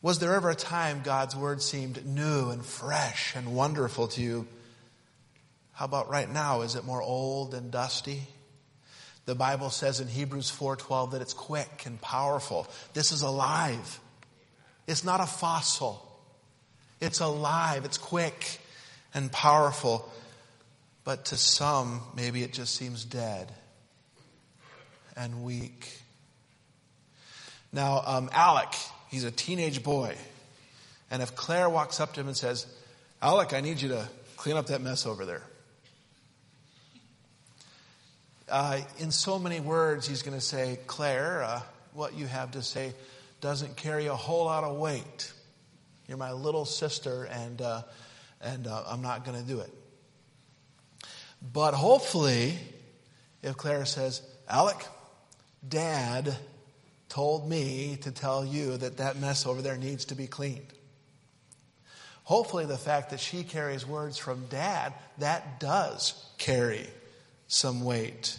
was 0.00 0.18
there 0.18 0.34
ever 0.34 0.50
a 0.50 0.54
time 0.54 1.02
God's 1.04 1.36
word 1.36 1.62
seemed 1.62 2.04
new 2.04 2.50
and 2.50 2.64
fresh 2.64 3.36
and 3.36 3.54
wonderful 3.54 4.08
to 4.08 4.20
you? 4.20 4.48
How 5.72 5.84
about 5.84 6.10
right 6.10 6.30
now? 6.30 6.62
Is 6.62 6.74
it 6.74 6.84
more 6.84 7.02
old 7.02 7.54
and 7.54 7.70
dusty? 7.70 8.22
The 9.24 9.34
Bible 9.34 9.70
says 9.70 10.00
in 10.00 10.08
Hebrews 10.08 10.50
4:12 10.50 11.12
that 11.12 11.22
it's 11.22 11.32
quick 11.32 11.84
and 11.86 12.00
powerful. 12.00 12.66
This 12.92 13.12
is 13.12 13.22
alive. 13.22 14.00
It's 14.86 15.04
not 15.04 15.20
a 15.20 15.26
fossil. 15.26 16.04
It's 17.00 17.20
alive. 17.20 17.84
It's 17.84 17.98
quick 17.98 18.60
and 19.14 19.30
powerful. 19.30 20.10
But 21.04 21.26
to 21.26 21.36
some, 21.36 22.00
maybe 22.14 22.42
it 22.42 22.52
just 22.52 22.74
seems 22.74 23.04
dead 23.04 23.52
and 25.16 25.42
weak. 25.42 26.00
Now, 27.72 28.02
um, 28.04 28.30
Alec, 28.32 28.68
he's 29.08 29.24
a 29.24 29.30
teenage 29.30 29.82
boy. 29.82 30.16
And 31.10 31.22
if 31.22 31.34
Claire 31.34 31.68
walks 31.68 32.00
up 32.00 32.14
to 32.14 32.20
him 32.20 32.28
and 32.28 32.36
says, 32.36 32.66
Alec, 33.20 33.52
I 33.52 33.60
need 33.60 33.80
you 33.80 33.88
to 33.90 34.08
clean 34.36 34.56
up 34.56 34.66
that 34.66 34.80
mess 34.80 35.06
over 35.06 35.24
there. 35.24 35.42
Uh, 38.48 38.80
in 38.98 39.10
so 39.10 39.38
many 39.38 39.60
words, 39.60 40.06
he's 40.06 40.22
going 40.22 40.36
to 40.36 40.44
say, 40.44 40.78
Claire, 40.86 41.42
uh, 41.42 41.60
what 41.94 42.14
you 42.14 42.26
have 42.26 42.52
to 42.52 42.62
say 42.62 42.92
doesn't 43.40 43.76
carry 43.76 44.06
a 44.06 44.14
whole 44.14 44.44
lot 44.44 44.64
of 44.64 44.76
weight. 44.76 45.32
You're 46.06 46.18
my 46.18 46.32
little 46.32 46.64
sister, 46.64 47.24
and, 47.24 47.60
uh, 47.62 47.82
and 48.40 48.66
uh, 48.66 48.84
I'm 48.86 49.02
not 49.02 49.24
going 49.24 49.40
to 49.40 49.46
do 49.46 49.60
it. 49.60 49.70
But 51.42 51.74
hopefully, 51.74 52.56
if 53.42 53.56
Claire 53.56 53.84
says, 53.84 54.22
Alec, 54.48 54.86
dad 55.66 56.36
told 57.08 57.48
me 57.48 57.98
to 58.02 58.12
tell 58.12 58.44
you 58.44 58.76
that 58.76 58.98
that 58.98 59.18
mess 59.18 59.44
over 59.44 59.60
there 59.60 59.76
needs 59.76 60.04
to 60.06 60.14
be 60.14 60.26
cleaned. 60.26 60.72
Hopefully, 62.24 62.64
the 62.64 62.78
fact 62.78 63.10
that 63.10 63.18
she 63.18 63.42
carries 63.42 63.86
words 63.86 64.16
from 64.16 64.46
dad, 64.46 64.94
that 65.18 65.58
does 65.58 66.14
carry 66.38 66.86
some 67.48 67.84
weight. 67.84 68.38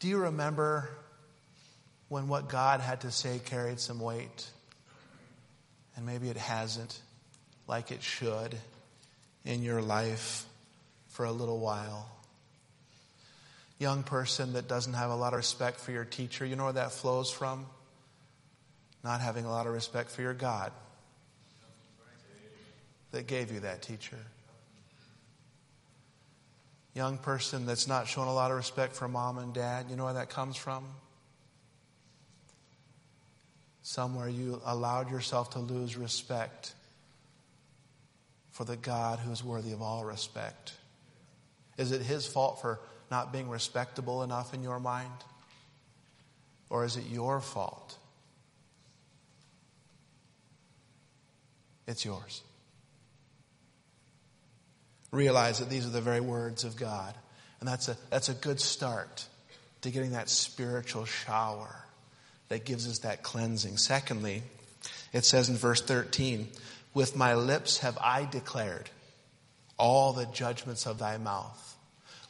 Do 0.00 0.08
you 0.08 0.18
remember 0.18 0.88
when 2.08 2.28
what 2.28 2.48
God 2.48 2.80
had 2.80 3.02
to 3.02 3.10
say 3.10 3.40
carried 3.44 3.78
some 3.78 4.00
weight? 4.00 4.50
And 5.94 6.06
maybe 6.06 6.30
it 6.30 6.36
hasn't 6.36 7.00
like 7.68 7.90
it 7.90 8.02
should 8.02 8.56
in 9.44 9.62
your 9.62 9.82
life 9.82 10.46
for 11.16 11.24
a 11.24 11.32
little 11.32 11.58
while. 11.58 12.06
Young 13.78 14.02
person 14.02 14.52
that 14.52 14.68
doesn't 14.68 14.92
have 14.92 15.10
a 15.10 15.16
lot 15.16 15.32
of 15.32 15.38
respect 15.38 15.80
for 15.80 15.90
your 15.90 16.04
teacher, 16.04 16.44
you 16.44 16.56
know 16.56 16.64
where 16.64 16.74
that 16.74 16.92
flows 16.92 17.30
from? 17.30 17.64
Not 19.02 19.22
having 19.22 19.46
a 19.46 19.50
lot 19.50 19.66
of 19.66 19.72
respect 19.72 20.10
for 20.10 20.20
your 20.20 20.34
God 20.34 20.72
that 23.12 23.26
gave 23.26 23.50
you 23.50 23.60
that 23.60 23.80
teacher. 23.80 24.18
Young 26.92 27.16
person 27.16 27.64
that's 27.64 27.88
not 27.88 28.06
showing 28.08 28.28
a 28.28 28.34
lot 28.34 28.50
of 28.50 28.58
respect 28.58 28.94
for 28.94 29.08
mom 29.08 29.38
and 29.38 29.54
dad, 29.54 29.86
you 29.88 29.96
know 29.96 30.04
where 30.04 30.14
that 30.14 30.28
comes 30.28 30.54
from? 30.54 30.84
Somewhere 33.82 34.28
you 34.28 34.60
allowed 34.66 35.10
yourself 35.10 35.50
to 35.50 35.60
lose 35.60 35.96
respect 35.96 36.74
for 38.50 38.64
the 38.64 38.76
God 38.76 39.18
who 39.18 39.32
is 39.32 39.42
worthy 39.42 39.72
of 39.72 39.80
all 39.80 40.04
respect. 40.04 40.74
Is 41.76 41.92
it 41.92 42.02
his 42.02 42.26
fault 42.26 42.60
for 42.60 42.80
not 43.10 43.32
being 43.32 43.48
respectable 43.48 44.22
enough 44.22 44.54
in 44.54 44.62
your 44.62 44.80
mind? 44.80 45.10
Or 46.70 46.84
is 46.84 46.96
it 46.96 47.04
your 47.06 47.40
fault? 47.40 47.96
It's 51.86 52.04
yours. 52.04 52.42
Realize 55.12 55.60
that 55.60 55.70
these 55.70 55.86
are 55.86 55.90
the 55.90 56.00
very 56.00 56.20
words 56.20 56.64
of 56.64 56.76
God. 56.76 57.14
And 57.60 57.68
that's 57.68 57.88
a, 57.88 57.96
that's 58.10 58.28
a 58.28 58.34
good 58.34 58.60
start 58.60 59.26
to 59.82 59.90
getting 59.90 60.12
that 60.12 60.28
spiritual 60.28 61.04
shower 61.04 61.74
that 62.48 62.64
gives 62.64 62.88
us 62.88 63.00
that 63.00 63.22
cleansing. 63.22 63.76
Secondly, 63.76 64.42
it 65.12 65.24
says 65.24 65.48
in 65.48 65.56
verse 65.56 65.80
13, 65.80 66.48
With 66.92 67.16
my 67.16 67.34
lips 67.34 67.78
have 67.78 67.96
I 68.00 68.24
declared 68.24 68.90
all 69.78 70.12
the 70.12 70.26
judgments 70.26 70.86
of 70.86 70.98
thy 70.98 71.16
mouth. 71.18 71.76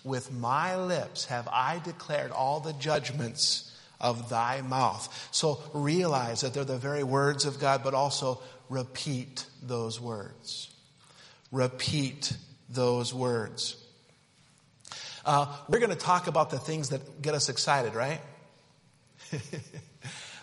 With 0.05 0.33
my 0.33 0.77
lips 0.77 1.27
have 1.27 1.49
I 1.49 1.81
declared 1.85 2.31
all 2.31 2.61
the 2.61 2.73
judgments 2.75 3.77
of 4.01 4.29
thy 4.29 4.61
mouth. 4.61 5.29
So 5.33 5.61
realize 5.73 6.43
that 6.43 6.55
they're 6.55 6.65
the 6.65 6.77
very 6.77 7.03
words 7.03 7.45
of 7.45 7.59
God, 7.59 7.83
but 7.83 7.95
also 7.95 8.41
repeat 8.69 9.47
those 9.63 10.01
words. 10.01 10.73
Repeat 11.51 12.33
those 12.69 13.15
words. 13.15 13.77
Uh, 15.25 15.47
we're 15.69 15.81
going 15.81 15.91
to 15.91 15.97
talk 15.97 16.27
about 16.29 16.51
the 16.51 16.59
things 16.59 16.91
that 16.91 17.23
get 17.23 17.35
us 17.35 17.49
excited, 17.49 17.95
right? 17.95 18.21
uh, 19.33 19.39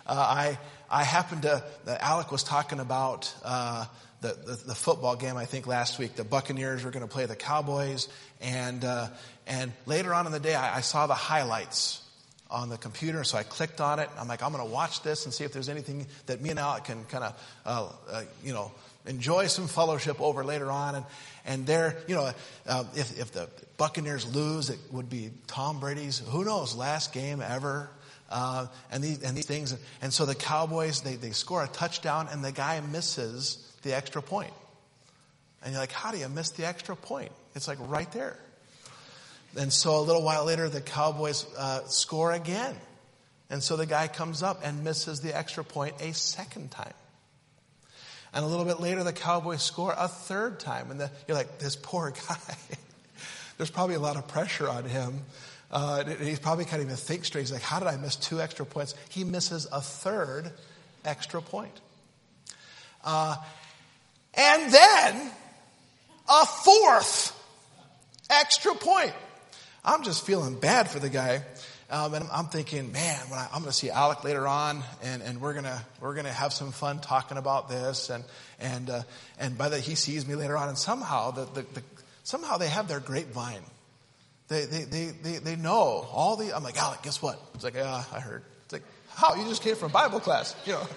I 0.06 0.58
I 0.90 1.04
happened 1.04 1.42
to. 1.42 1.64
Alec 1.86 2.30
was 2.30 2.42
talking 2.42 2.80
about 2.80 3.34
uh, 3.42 3.86
the, 4.24 4.32
the, 4.32 4.68
the 4.68 4.74
football 4.74 5.16
game. 5.16 5.36
I 5.36 5.44
think 5.44 5.66
last 5.66 5.98
week 5.98 6.16
the 6.16 6.24
Buccaneers 6.24 6.82
were 6.82 6.90
going 6.90 7.06
to 7.06 7.12
play 7.12 7.26
the 7.26 7.36
Cowboys, 7.36 8.08
and 8.40 8.82
uh, 8.82 9.08
and 9.46 9.72
later 9.84 10.14
on 10.14 10.24
in 10.26 10.32
the 10.32 10.40
day, 10.40 10.54
I, 10.54 10.78
I 10.78 10.80
saw 10.80 11.06
the 11.06 11.14
highlights 11.14 12.00
on 12.50 12.70
the 12.70 12.78
computer, 12.78 13.22
so 13.24 13.36
I 13.36 13.42
clicked 13.42 13.80
on 13.80 13.98
it. 13.98 14.08
I'm 14.18 14.26
like, 14.26 14.42
I'm 14.42 14.52
going 14.52 14.64
to 14.64 14.70
watch 14.70 15.02
this 15.02 15.24
and 15.26 15.34
see 15.34 15.44
if 15.44 15.52
there's 15.52 15.68
anything 15.68 16.06
that 16.26 16.40
me 16.40 16.50
and 16.50 16.58
Alec 16.58 16.84
can 16.84 17.04
kind 17.04 17.24
of, 17.24 17.34
uh, 17.66 17.88
uh, 18.10 18.22
you 18.42 18.54
know, 18.54 18.72
enjoy 19.06 19.48
some 19.48 19.66
fellowship 19.66 20.20
over 20.20 20.44
later 20.44 20.70
on. 20.70 20.94
And, 20.94 21.04
and 21.44 21.66
there, 21.66 21.96
you 22.06 22.14
know, 22.14 22.30
uh, 22.66 22.84
if, 22.94 23.18
if 23.18 23.32
the 23.32 23.48
Buccaneers 23.76 24.34
lose, 24.34 24.70
it 24.70 24.78
would 24.92 25.10
be 25.10 25.30
Tom 25.46 25.80
Brady's, 25.80 26.20
who 26.20 26.44
knows, 26.44 26.76
last 26.76 27.12
game 27.12 27.42
ever. 27.42 27.90
Uh, 28.30 28.66
and, 28.90 29.02
these, 29.02 29.22
and 29.22 29.36
these 29.36 29.46
things. 29.46 29.76
And 30.00 30.12
so 30.12 30.24
the 30.24 30.34
Cowboys, 30.34 31.02
they, 31.02 31.16
they 31.16 31.32
score 31.32 31.62
a 31.62 31.68
touchdown 31.68 32.28
and 32.30 32.42
the 32.42 32.52
guy 32.52 32.80
misses 32.80 33.73
the 33.84 33.94
extra 33.94 34.20
point. 34.20 34.52
And 35.62 35.72
you're 35.72 35.80
like, 35.80 35.92
how 35.92 36.10
do 36.10 36.18
you 36.18 36.28
miss 36.28 36.50
the 36.50 36.66
extra 36.66 36.96
point? 36.96 37.32
It's 37.54 37.68
like 37.68 37.78
right 37.80 38.10
there. 38.12 38.36
And 39.56 39.72
so 39.72 39.98
a 39.98 40.02
little 40.02 40.22
while 40.22 40.44
later, 40.44 40.68
the 40.68 40.80
Cowboys 40.80 41.46
uh, 41.56 41.84
score 41.86 42.32
again. 42.32 42.74
And 43.50 43.62
so 43.62 43.76
the 43.76 43.86
guy 43.86 44.08
comes 44.08 44.42
up 44.42 44.60
and 44.64 44.82
misses 44.82 45.20
the 45.20 45.36
extra 45.36 45.62
point 45.62 45.94
a 46.00 46.12
second 46.12 46.70
time. 46.70 46.92
And 48.32 48.44
a 48.44 48.48
little 48.48 48.64
bit 48.64 48.80
later, 48.80 49.04
the 49.04 49.12
Cowboys 49.12 49.62
score 49.62 49.94
a 49.96 50.08
third 50.08 50.58
time. 50.58 50.90
And 50.90 50.98
the, 50.98 51.10
you're 51.28 51.36
like, 51.36 51.58
this 51.58 51.76
poor 51.76 52.12
guy. 52.28 52.36
There's 53.56 53.70
probably 53.70 53.94
a 53.94 54.00
lot 54.00 54.16
of 54.16 54.26
pressure 54.26 54.68
on 54.68 54.84
him. 54.84 55.20
Uh, 55.70 56.04
he's 56.04 56.40
probably 56.40 56.64
can't 56.64 56.82
even 56.82 56.96
think 56.96 57.24
straight. 57.24 57.42
He's 57.42 57.52
like, 57.52 57.62
how 57.62 57.78
did 57.78 57.88
I 57.88 57.96
miss 57.96 58.16
two 58.16 58.40
extra 58.40 58.66
points? 58.66 58.94
He 59.08 59.22
misses 59.22 59.68
a 59.70 59.80
third 59.80 60.50
extra 61.04 61.40
point. 61.40 61.80
Uh, 63.04 63.36
and 64.36 64.72
then 64.72 65.30
a 66.28 66.46
fourth 66.46 67.32
extra 68.30 68.74
point. 68.74 69.12
I'm 69.84 70.02
just 70.02 70.24
feeling 70.24 70.58
bad 70.58 70.90
for 70.90 70.98
the 70.98 71.10
guy. 71.10 71.42
Um, 71.90 72.14
and 72.14 72.26
I'm 72.32 72.46
thinking, 72.46 72.92
man, 72.92 73.20
I, 73.32 73.44
am 73.52 73.60
going 73.60 73.64
to 73.66 73.72
see 73.72 73.90
Alec 73.90 74.24
later 74.24 74.48
on, 74.48 74.82
and, 75.02 75.22
and 75.22 75.40
we're 75.40 75.52
going 75.52 75.66
to 75.66 75.82
we're 76.00 76.14
to 76.14 76.32
have 76.32 76.52
some 76.52 76.72
fun 76.72 76.98
talking 76.98 77.36
about 77.36 77.68
this, 77.68 78.08
and 78.08 78.24
and 78.58 78.88
uh, 78.88 79.02
and 79.38 79.58
by 79.58 79.68
the 79.68 79.78
he 79.78 79.94
sees 79.94 80.26
me 80.26 80.34
later 80.34 80.56
on, 80.56 80.68
and 80.68 80.78
somehow 80.78 81.30
the, 81.30 81.44
the, 81.44 81.62
the 81.74 81.82
somehow 82.22 82.56
they 82.56 82.68
have 82.68 82.88
their 82.88 83.00
grapevine. 83.00 83.62
They, 84.48 84.64
they 84.64 84.84
they 84.84 85.06
they 85.22 85.38
they 85.38 85.56
know 85.56 86.06
all 86.10 86.36
the. 86.36 86.56
I'm 86.56 86.64
like 86.64 86.78
Alec, 86.78 87.02
guess 87.02 87.20
what? 87.20 87.38
It's 87.54 87.64
like, 87.64 87.74
yeah, 87.74 88.02
I 88.12 88.18
heard. 88.20 88.42
It's 88.64 88.72
like, 88.72 88.82
how 89.14 89.34
you 89.34 89.46
just 89.46 89.62
came 89.62 89.76
from 89.76 89.92
Bible 89.92 90.20
class, 90.20 90.56
you 90.64 90.72
know, 90.72 90.82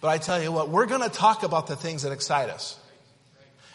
But 0.00 0.08
I 0.08 0.18
tell 0.18 0.42
you 0.42 0.50
what, 0.52 0.68
we're 0.70 0.86
going 0.86 1.02
to 1.02 1.10
talk 1.10 1.42
about 1.42 1.66
the 1.66 1.76
things 1.76 2.02
that 2.02 2.12
excite 2.12 2.48
us. 2.48 2.78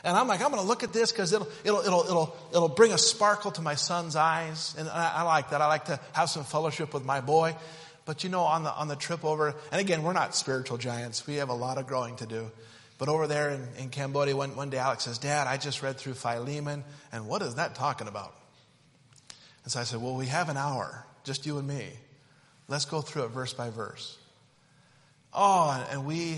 And 0.03 0.15
I'm 0.15 0.27
like, 0.27 0.41
I'm 0.41 0.51
going 0.51 0.61
to 0.61 0.67
look 0.67 0.83
at 0.83 0.93
this 0.93 1.11
because 1.11 1.33
it'll, 1.33 1.47
it'll, 1.63 1.79
it'll, 1.81 2.03
it'll, 2.03 2.37
it'll 2.51 2.69
bring 2.69 2.91
a 2.91 2.97
sparkle 2.97 3.51
to 3.51 3.61
my 3.61 3.73
son's 3.73 4.15
eyes. 4.15 4.75
And 4.77 4.87
I, 4.87 5.13
I 5.15 5.21
like 5.23 5.49
that. 5.49 5.61
I 5.61 5.67
like 5.67 5.85
to 5.85 5.99
have 6.13 6.29
some 6.29 6.43
fellowship 6.43 6.93
with 6.93 7.03
my 7.03 7.21
boy. 7.21 7.55
But 8.05 8.23
you 8.23 8.29
know, 8.29 8.41
on 8.41 8.63
the, 8.63 8.71
on 8.71 8.87
the 8.87 8.95
trip 8.95 9.25
over, 9.25 9.55
and 9.71 9.81
again, 9.81 10.03
we're 10.03 10.13
not 10.13 10.35
spiritual 10.35 10.77
giants. 10.77 11.25
We 11.25 11.35
have 11.35 11.49
a 11.49 11.55
lot 11.55 11.79
of 11.79 11.87
growing 11.87 12.15
to 12.17 12.27
do. 12.27 12.51
But 12.99 13.09
over 13.09 13.25
there 13.25 13.49
in, 13.49 13.67
in 13.79 13.89
Cambodia, 13.89 14.35
one, 14.35 14.55
one 14.55 14.69
day 14.69 14.77
Alec 14.77 15.01
says, 15.01 15.17
Dad, 15.17 15.47
I 15.47 15.57
just 15.57 15.81
read 15.81 15.97
through 15.97 16.13
Philemon, 16.13 16.83
and 17.11 17.27
what 17.27 17.41
is 17.41 17.55
that 17.55 17.75
talking 17.75 18.07
about? 18.07 18.33
And 19.63 19.71
so 19.71 19.79
I 19.79 19.83
said, 19.83 20.01
Well, 20.01 20.15
we 20.15 20.27
have 20.27 20.49
an 20.49 20.55
hour, 20.55 21.05
just 21.23 21.45
you 21.45 21.57
and 21.57 21.67
me. 21.67 21.87
Let's 22.67 22.85
go 22.85 23.01
through 23.01 23.23
it 23.23 23.31
verse 23.31 23.53
by 23.53 23.69
verse. 23.69 24.17
Oh, 25.35 25.85
and 25.91 26.05
we, 26.05 26.37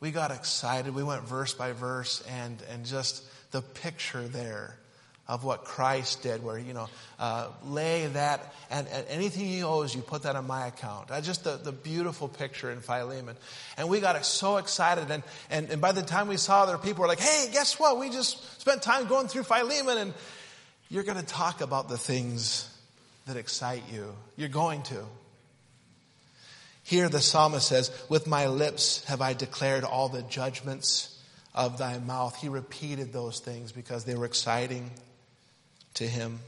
we 0.00 0.10
got 0.10 0.30
excited. 0.30 0.94
We 0.94 1.02
went 1.02 1.22
verse 1.22 1.54
by 1.54 1.72
verse 1.72 2.22
and, 2.28 2.62
and 2.70 2.84
just 2.84 3.24
the 3.52 3.62
picture 3.62 4.28
there 4.28 4.76
of 5.26 5.42
what 5.44 5.64
Christ 5.64 6.22
did, 6.22 6.44
where, 6.44 6.58
you 6.58 6.74
know, 6.74 6.88
uh, 7.18 7.48
lay 7.64 8.06
that, 8.08 8.52
and, 8.70 8.86
and, 8.88 9.06
anything 9.08 9.46
he 9.46 9.62
owes, 9.62 9.94
you 9.94 10.02
put 10.02 10.24
that 10.24 10.36
on 10.36 10.46
my 10.46 10.66
account. 10.66 11.10
Uh, 11.10 11.22
just 11.22 11.44
the, 11.44 11.56
the 11.56 11.72
beautiful 11.72 12.28
picture 12.28 12.70
in 12.70 12.80
Philemon. 12.80 13.34
And 13.78 13.88
we 13.88 14.00
got 14.00 14.22
so 14.26 14.58
excited, 14.58 15.10
and, 15.10 15.22
and, 15.48 15.70
and 15.70 15.80
by 15.80 15.92
the 15.92 16.02
time 16.02 16.28
we 16.28 16.36
saw 16.36 16.66
there, 16.66 16.76
people 16.76 17.02
were 17.02 17.08
like, 17.08 17.20
hey, 17.20 17.48
guess 17.52 17.80
what? 17.80 17.98
We 17.98 18.10
just 18.10 18.60
spent 18.60 18.82
time 18.82 19.06
going 19.06 19.28
through 19.28 19.44
Philemon, 19.44 19.96
and 19.96 20.14
you're 20.90 21.04
going 21.04 21.18
to 21.18 21.26
talk 21.26 21.62
about 21.62 21.88
the 21.88 21.96
things 21.96 22.68
that 23.26 23.38
excite 23.38 23.84
you. 23.90 24.14
You're 24.36 24.50
going 24.50 24.82
to. 24.82 25.04
Here 26.84 27.08
the 27.08 27.20
psalmist 27.20 27.66
says, 27.66 27.90
With 28.08 28.26
my 28.26 28.46
lips 28.46 29.04
have 29.06 29.20
I 29.20 29.32
declared 29.32 29.84
all 29.84 30.08
the 30.08 30.22
judgments 30.22 31.18
of 31.54 31.78
thy 31.78 31.98
mouth. 31.98 32.36
He 32.36 32.48
repeated 32.48 33.12
those 33.12 33.40
things 33.40 33.72
because 33.72 34.04
they 34.04 34.14
were 34.14 34.26
exciting 34.26 34.90
to 35.94 36.06
him. 36.06 36.40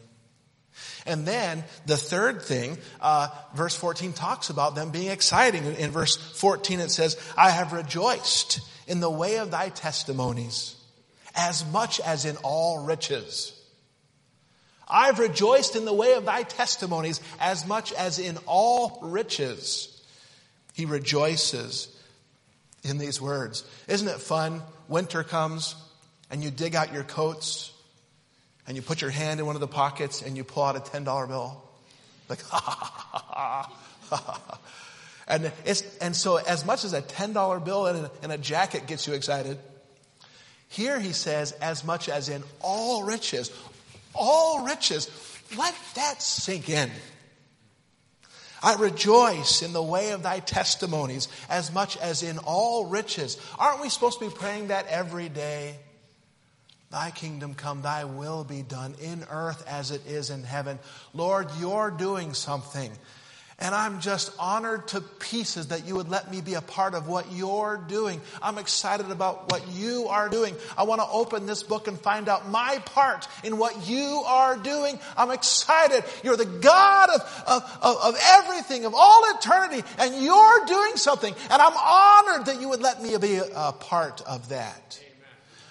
And 1.07 1.27
then 1.27 1.64
the 1.87 1.96
third 1.96 2.42
thing, 2.42 2.77
uh, 3.01 3.29
verse 3.55 3.75
14 3.75 4.12
talks 4.12 4.51
about 4.51 4.75
them 4.75 4.90
being 4.90 5.11
exciting. 5.11 5.64
In 5.64 5.90
verse 5.90 6.16
14 6.16 6.81
it 6.81 6.90
says, 6.90 7.16
I 7.37 7.49
have 7.49 7.72
rejoiced 7.72 8.61
in 8.87 9.01
the 9.01 9.11
way 9.11 9.38
of 9.38 9.51
thy 9.51 9.70
testimonies 9.70 10.77
as 11.35 11.64
much 11.72 11.99
as 12.01 12.27
in 12.27 12.37
all 12.42 12.85
riches. 12.85 13.53
I've 14.87 15.18
rejoiced 15.18 15.77
in 15.77 15.87
the 15.87 15.94
way 15.94 16.12
of 16.12 16.27
thy 16.27 16.42
testimonies 16.42 17.22
as 17.40 17.66
much 17.66 17.92
as 17.94 18.18
in 18.18 18.38
all 18.46 18.99
riches. 19.03 19.95
He 20.77 20.85
rejoices 20.85 21.89
in 22.83 22.99
these 22.99 23.19
words. 23.19 23.65
Isn't 23.89 24.09
it 24.09 24.19
fun? 24.19 24.61
Winter 24.89 25.25
comes 25.25 25.75
and 26.31 26.45
you 26.45 26.51
dig 26.51 26.75
out 26.75 26.93
your 26.93 27.03
coats 27.03 27.73
and 28.67 28.77
you 28.77 28.83
put 28.83 29.01
your 29.01 29.09
hand 29.09 29.41
in 29.41 29.47
one 29.47 29.57
of 29.57 29.62
the 29.62 29.67
pockets 29.67 30.21
and 30.21 30.37
you 30.37 30.45
pull 30.45 30.65
out 30.65 30.77
a 30.77 30.81
$10 30.81 31.29
bill. 31.29 31.62
Like, 32.29 32.43
ha 32.43 32.59
ha 32.61 33.25
ha 33.31 33.67
ha 34.11 34.17
ha. 34.17 34.59
And, 35.27 35.51
it's, 35.65 35.83
and 35.99 36.15
so, 36.15 36.37
as 36.37 36.67
much 36.67 36.85
as 36.85 36.93
a 36.93 37.01
$10 37.01 37.65
bill 37.65 37.87
and 37.87 38.05
a, 38.05 38.11
and 38.23 38.31
a 38.31 38.37
jacket 38.39 38.87
gets 38.87 39.07
you 39.07 39.15
excited, 39.15 39.57
here 40.69 41.01
he 41.01 41.12
says, 41.12 41.53
as 41.53 41.85
much 41.85 42.11
as 42.11 42.29
in 42.29 42.43
all 42.61 43.03
riches, 43.03 43.51
all 44.15 44.67
riches, 44.67 45.09
let 45.57 45.75
that 45.95 46.21
sink 46.21 46.69
in. 46.69 46.91
I 48.66 48.74
rejoice 48.74 49.62
in 49.62 49.72
the 49.72 49.81
way 49.81 50.11
of 50.11 50.24
thy 50.24 50.40
testimonies 50.40 51.29
as 51.48 51.72
much 51.72 51.96
as 51.98 52.24
in 52.24 52.38
all 52.38 52.87
riches. 52.87 53.38
Aren't 53.61 53.81
we 53.81 53.88
supposed 53.88 54.18
to 54.18 54.29
be 54.29 54.35
praying 54.35 54.68
that 54.68 54.88
every 54.88 55.29
day? 55.29 55.76
Thy 56.90 57.12
kingdom 57.12 57.55
come, 57.55 57.83
thy 57.83 58.07
will 58.07 58.42
be 58.42 58.62
done 58.62 58.96
in 59.00 59.24
earth 59.31 59.64
as 59.68 59.92
it 59.92 60.05
is 60.09 60.31
in 60.31 60.42
heaven. 60.42 60.81
Lord, 61.14 61.46
you're 61.61 61.92
doing 61.92 62.35
something. 62.35 62.90
And 63.59 63.75
I'm 63.75 64.01
just 64.01 64.33
honored 64.38 64.88
to 64.88 65.01
pieces 65.01 65.69
that 65.69 65.87
you 65.87 65.95
would 65.95 66.11
let 66.11 66.31
me 66.31 66.42
be 66.42 66.55
a 66.55 66.61
part 66.61 66.92
of 66.92 67.09
what 67.09 67.33
you're 67.33 67.83
doing. 67.88 68.21
I'm 68.42 68.59
excited 68.59 69.11
about 69.11 69.51
what 69.51 69.66
you 69.69 70.09
are 70.09 70.29
doing. 70.29 70.55
I 70.77 70.83
want 70.83 71.01
to 71.01 71.09
open 71.09 71.47
this 71.47 71.62
book 71.62 71.88
and 71.88 71.99
find 71.99 72.29
out 72.29 72.51
my 72.51 72.83
part 72.85 73.27
in 73.45 73.57
what 73.57 73.88
you 73.88 74.23
are 74.27 74.59
doing. 74.59 74.99
I'm 75.16 75.31
excited. 75.31 76.05
You're 76.23 76.37
the 76.37 76.45
God 76.45 77.09
of, 77.09 77.45
of, 77.47 77.79
of, 77.81 77.97
of 78.05 78.21
everything, 78.27 78.85
of 78.85 78.92
all 78.95 79.23
eternity, 79.38 79.88
and 79.99 80.23
you're 80.23 80.66
doing 80.66 80.97
something. 80.97 81.35
And 81.51 81.62
I'm 81.62 81.77
honored 81.77 82.47
that 82.47 82.61
you 82.61 82.69
would 82.69 82.83
let 82.83 83.03
me 83.03 83.16
be 83.16 83.37
a, 83.37 83.47
a 83.55 83.73
part 83.73 84.21
of 84.21 84.51
that. 84.51 85.01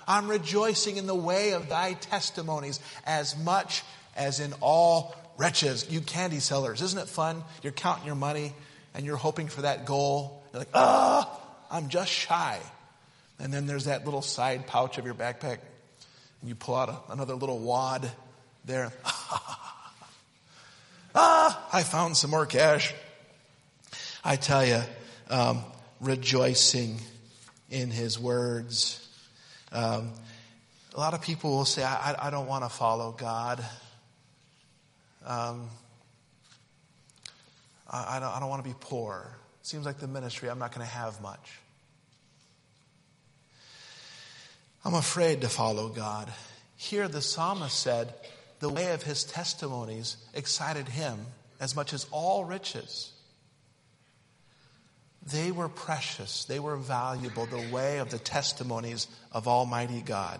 I'm 0.07 0.27
rejoicing 0.27 0.97
in 0.97 1.05
the 1.05 1.15
way 1.15 1.51
of 1.51 1.69
thy 1.69 1.93
testimonies 1.93 2.79
as 3.05 3.37
much 3.37 3.83
as 4.15 4.39
in 4.39 4.53
all 4.59 5.15
riches. 5.37 5.89
You 5.89 6.01
candy 6.01 6.39
sellers, 6.39 6.81
isn't 6.81 6.99
it 6.99 7.07
fun? 7.07 7.43
You're 7.61 7.73
counting 7.73 8.05
your 8.05 8.15
money 8.15 8.53
and 8.93 9.05
you're 9.05 9.17
hoping 9.17 9.47
for 9.47 9.63
that 9.63 9.85
goal. 9.85 10.43
You're 10.51 10.59
like, 10.59 10.69
ah, 10.73 11.39
I'm 11.69 11.89
just 11.89 12.11
shy. 12.11 12.59
And 13.39 13.53
then 13.53 13.65
there's 13.67 13.85
that 13.85 14.05
little 14.05 14.21
side 14.21 14.67
pouch 14.67 14.97
of 14.97 15.05
your 15.05 15.15
backpack 15.15 15.59
and 16.41 16.49
you 16.49 16.55
pull 16.55 16.75
out 16.75 16.89
a, 16.89 16.97
another 17.11 17.35
little 17.35 17.59
wad 17.59 18.09
there. 18.65 18.91
ah, 21.15 21.67
I 21.73 21.83
found 21.83 22.17
some 22.17 22.31
more 22.31 22.45
cash. 22.45 22.93
I 24.23 24.35
tell 24.37 24.65
you, 24.65 24.81
um, 25.29 25.63
rejoicing 25.99 26.99
in 27.69 27.91
his 27.91 28.19
words 28.19 29.05
um, 29.75 30.13
a 30.93 30.99
lot 30.99 31.13
of 31.13 31.21
people 31.21 31.51
will 31.51 31.65
say, 31.65 31.83
I, 31.83 32.15
I 32.17 32.29
don't 32.29 32.47
want 32.47 32.63
to 32.63 32.69
follow 32.69 33.11
God. 33.11 33.63
Um, 35.25 35.69
I, 37.89 38.17
I, 38.17 38.19
don't, 38.19 38.29
I 38.29 38.39
don't 38.39 38.49
want 38.49 38.63
to 38.63 38.69
be 38.69 38.75
poor. 38.79 39.35
Seems 39.63 39.85
like 39.85 39.97
the 39.97 40.07
ministry, 40.07 40.49
I'm 40.49 40.59
not 40.59 40.73
going 40.73 40.85
to 40.85 40.93
have 40.93 41.21
much. 41.21 41.59
I'm 44.83 44.93
afraid 44.93 45.41
to 45.41 45.49
follow 45.49 45.89
God. 45.89 46.31
Here, 46.77 47.07
the 47.07 47.21
psalmist 47.21 47.79
said, 47.79 48.13
the 48.59 48.69
way 48.69 48.91
of 48.93 49.01
his 49.01 49.23
testimonies 49.23 50.17
excited 50.33 50.87
him 50.87 51.17
as 51.59 51.75
much 51.75 51.93
as 51.93 52.05
all 52.11 52.45
riches. 52.45 53.11
They 55.31 55.51
were 55.51 55.69
precious. 55.69 56.45
They 56.45 56.59
were 56.59 56.77
valuable, 56.77 57.47
the 57.47 57.67
way 57.73 57.97
of 57.97 58.11
the 58.11 58.19
testimonies 58.19 59.07
of 59.31 59.47
Almighty 59.47 60.01
God. 60.01 60.39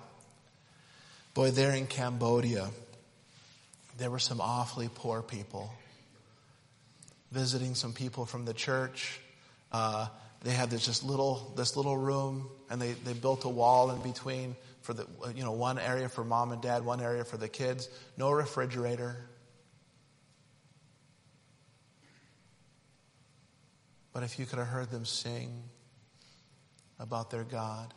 Boy, 1.33 1.49
there 1.49 1.71
in 1.71 1.87
Cambodia, 1.87 2.69
there 3.97 4.12
were 4.12 4.19
some 4.19 4.41
awfully 4.41 4.89
poor 4.93 5.21
people. 5.21 5.73
Visiting 7.31 7.75
some 7.75 7.93
people 7.93 8.25
from 8.25 8.45
the 8.45 8.53
church. 8.53 9.19
Uh, 9.71 10.08
they 10.43 10.51
had 10.51 10.69
this 10.69 10.86
just 10.86 11.03
little, 11.03 11.53
this 11.55 11.75
little 11.75 11.97
room, 11.97 12.49
and 12.69 12.81
they, 12.81 12.91
they 12.91 13.13
built 13.13 13.45
a 13.45 13.49
wall 13.49 13.91
in 13.91 14.01
between 14.01 14.55
for 14.81 14.93
the, 14.93 15.08
you 15.36 15.43
know, 15.43 15.51
one 15.51 15.79
area 15.79 16.08
for 16.08 16.23
mom 16.23 16.51
and 16.51 16.62
dad, 16.62 16.86
one 16.86 17.01
area 17.01 17.23
for 17.23 17.38
the 17.38 17.47
kids. 17.47 17.89
No 18.17 18.31
refrigerator. 18.31 19.17
But 24.13 24.23
if 24.23 24.39
you 24.39 24.45
could 24.45 24.60
have 24.60 24.67
heard 24.67 24.91
them 24.91 25.03
sing 25.03 25.63
about 26.99 27.31
their 27.31 27.43
God, 27.43 27.93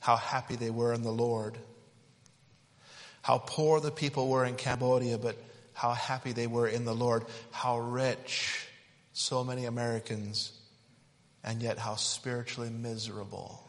how 0.00 0.16
happy 0.16 0.56
they 0.56 0.70
were 0.70 0.94
in 0.94 1.02
the 1.02 1.12
Lord, 1.12 1.58
how 3.22 3.38
poor 3.38 3.80
the 3.80 3.90
people 3.90 4.28
were 4.28 4.44
in 4.44 4.56
Cambodia, 4.56 5.16
but 5.16 5.36
how 5.72 5.92
happy 5.92 6.32
they 6.32 6.46
were 6.46 6.68
in 6.68 6.84
the 6.84 6.94
Lord, 6.94 7.24
how 7.50 7.78
rich 7.78 8.66
so 9.12 9.44
many 9.44 9.64
Americans, 9.64 10.52
and 11.44 11.62
yet 11.62 11.78
how 11.78 11.94
spiritually 11.94 12.70
miserable. 12.70 13.68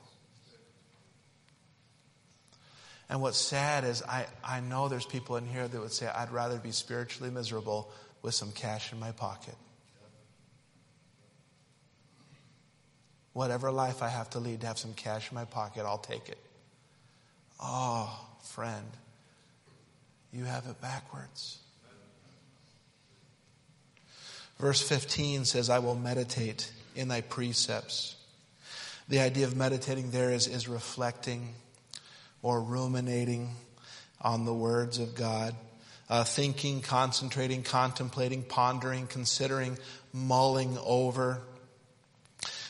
And 3.10 3.22
what's 3.22 3.38
sad 3.38 3.84
is 3.84 4.02
I, 4.02 4.26
I 4.44 4.60
know 4.60 4.88
there's 4.88 5.06
people 5.06 5.38
in 5.38 5.46
here 5.46 5.68
that 5.68 5.80
would 5.80 5.92
say, 5.92 6.08
I'd 6.08 6.32
rather 6.32 6.58
be 6.58 6.72
spiritually 6.72 7.30
miserable 7.30 7.92
with 8.22 8.34
some 8.34 8.52
cash 8.52 8.92
in 8.92 9.00
my 9.00 9.12
pocket. 9.12 9.56
Whatever 13.34 13.72
life 13.72 14.02
I 14.02 14.10
have 14.10 14.30
to 14.32 14.40
lead 14.40 14.62
to 14.62 14.68
have 14.68 14.78
some 14.78 14.94
cash 14.94 15.30
in 15.30 15.36
my 15.36 15.46
pocket, 15.46 15.86
I'll 15.86 15.98
take 15.98 16.30
it. 16.30 16.38
Oh, 17.60 18.10
friend, 18.44 18.86
you 20.34 20.46
have 20.46 20.66
it 20.66 20.82
backwards. 20.82 21.60
Verse 24.60 24.82
15 24.82 25.46
says, 25.46 25.70
I 25.70 25.80
will 25.80 25.96
meditate 25.96 26.72
in 26.96 27.08
thy 27.08 27.22
precepts. 27.22 28.16
The 29.10 29.20
idea 29.20 29.46
of 29.46 29.56
meditating 29.56 30.12
there 30.12 30.32
is, 30.32 30.48
is 30.48 30.68
reflecting 30.68 31.54
or 32.42 32.62
ruminating 32.62 33.50
on 34.22 34.46
the 34.46 34.54
words 34.54 35.00
of 35.00 35.16
God, 35.16 35.54
uh, 36.10 36.24
thinking, 36.24 36.82
concentrating, 36.82 37.62
contemplating, 37.62 38.44
pondering, 38.44 39.08
considering, 39.08 39.78
mulling 40.14 40.78
over 40.84 41.42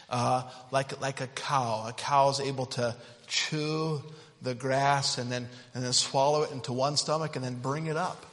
uh, 0.10 0.44
like, 0.72 1.00
like 1.02 1.22
a 1.22 1.28
cow. 1.28 1.86
A 1.88 1.94
cow 1.94 2.30
is 2.30 2.40
able 2.40 2.66
to 2.68 2.96
chew 3.28 4.02
the 4.44 4.54
grass 4.54 5.18
and 5.18 5.32
then, 5.32 5.48
and 5.74 5.84
then 5.84 5.94
swallow 5.94 6.44
it 6.44 6.52
into 6.52 6.74
one 6.74 6.98
stomach 6.98 7.36
and 7.36 7.44
then 7.44 7.56
bring 7.56 7.88
it 7.88 7.98
up. 7.98 8.26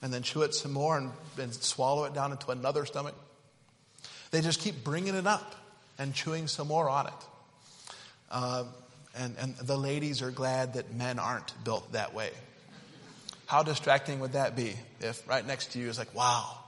And 0.00 0.12
then 0.12 0.22
chew 0.22 0.42
it 0.42 0.54
some 0.54 0.72
more 0.72 0.96
and, 0.96 1.10
and 1.38 1.52
swallow 1.52 2.04
it 2.04 2.14
down 2.14 2.32
into 2.32 2.50
another 2.50 2.86
stomach. 2.86 3.14
They 4.30 4.40
just 4.40 4.60
keep 4.60 4.84
bringing 4.84 5.14
it 5.14 5.26
up 5.26 5.54
and 5.98 6.14
chewing 6.14 6.46
some 6.46 6.68
more 6.68 6.88
on 6.88 7.06
it. 7.06 7.12
Uh, 8.30 8.64
and, 9.16 9.34
and 9.40 9.56
the 9.56 9.76
ladies 9.76 10.22
are 10.22 10.30
glad 10.30 10.74
that 10.74 10.94
men 10.94 11.18
aren't 11.18 11.52
built 11.64 11.92
that 11.92 12.14
way. 12.14 12.30
How 13.46 13.62
distracting 13.62 14.20
would 14.20 14.32
that 14.32 14.54
be 14.54 14.76
if 15.00 15.26
right 15.28 15.44
next 15.44 15.72
to 15.72 15.78
you 15.78 15.88
is 15.88 15.98
like, 15.98 16.14
wow, 16.14 16.58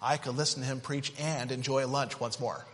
I 0.00 0.16
could 0.16 0.36
listen 0.36 0.62
to 0.62 0.68
him 0.68 0.80
preach 0.80 1.12
and 1.18 1.50
enjoy 1.50 1.86
lunch 1.86 2.18
once 2.18 2.40
more? 2.40 2.64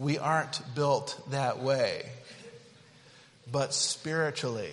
We 0.00 0.16
aren't 0.16 0.62
built 0.74 1.20
that 1.28 1.60
way. 1.60 2.06
But 3.52 3.74
spiritually, 3.74 4.72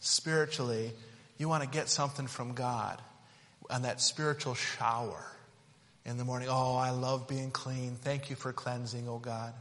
spiritually, 0.00 0.92
you 1.38 1.48
want 1.48 1.62
to 1.62 1.68
get 1.68 1.88
something 1.88 2.26
from 2.26 2.52
God 2.52 3.00
and 3.70 3.86
that 3.86 4.02
spiritual 4.02 4.54
shower 4.54 5.24
in 6.04 6.18
the 6.18 6.26
morning. 6.26 6.48
Oh, 6.50 6.76
I 6.76 6.90
love 6.90 7.26
being 7.26 7.50
clean. 7.50 7.96
Thank 8.02 8.28
you 8.28 8.36
for 8.36 8.52
cleansing, 8.52 9.08
oh 9.08 9.18
God. 9.18 9.54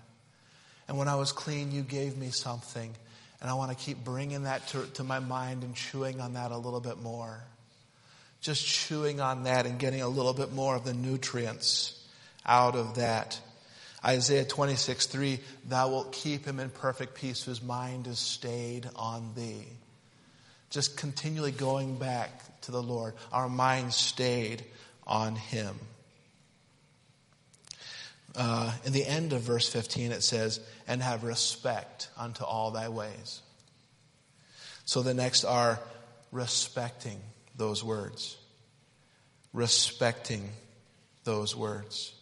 And 0.89 0.97
when 0.97 1.07
I 1.07 1.15
was 1.15 1.31
clean, 1.31 1.71
you 1.71 1.81
gave 1.81 2.17
me 2.17 2.31
something. 2.31 2.93
And 3.39 3.49
I 3.49 3.53
want 3.53 3.71
to 3.71 3.77
keep 3.77 4.03
bringing 4.03 4.43
that 4.43 4.67
to, 4.69 4.85
to 4.95 5.03
my 5.05 5.19
mind 5.19 5.63
and 5.63 5.75
chewing 5.75 6.19
on 6.19 6.33
that 6.33 6.51
a 6.51 6.57
little 6.57 6.81
bit 6.81 7.01
more. 7.01 7.41
Just 8.41 8.67
chewing 8.67 9.21
on 9.21 9.43
that 9.43 9.65
and 9.65 9.79
getting 9.79 10.01
a 10.01 10.09
little 10.09 10.33
bit 10.33 10.51
more 10.51 10.75
of 10.75 10.83
the 10.83 10.93
nutrients 10.93 12.05
out 12.45 12.75
of 12.75 12.95
that. 12.95 13.39
Isaiah 14.05 14.45
26, 14.45 15.07
3, 15.07 15.39
thou 15.67 15.89
wilt 15.89 16.11
keep 16.11 16.45
him 16.45 16.59
in 16.59 16.69
perfect 16.69 17.15
peace 17.15 17.43
whose 17.43 17.61
mind 17.61 18.07
is 18.07 18.19
stayed 18.19 18.87
on 18.95 19.31
thee. 19.35 19.65
Just 20.69 20.97
continually 20.97 21.51
going 21.51 21.97
back 21.97 22.61
to 22.61 22.71
the 22.71 22.81
Lord, 22.81 23.15
our 23.31 23.49
mind 23.49 23.93
stayed 23.93 24.63
on 25.05 25.35
him. 25.35 25.75
Uh, 28.35 28.71
in 28.85 28.93
the 28.93 29.05
end 29.05 29.33
of 29.33 29.41
verse 29.41 29.67
15, 29.67 30.11
it 30.11 30.21
says, 30.21 30.59
and 30.87 31.01
have 31.01 31.23
respect 31.23 32.09
unto 32.17 32.43
all 32.43 32.69
thy 32.69 32.89
ways. 32.89 33.41
So 34.85 35.01
the 35.01 35.15
next 35.15 35.43
are 35.43 35.79
respecting 36.31 37.19
those 37.57 37.83
words. 37.83 38.37
Respecting 39.53 40.49
those 41.23 41.55
words. 41.55 42.13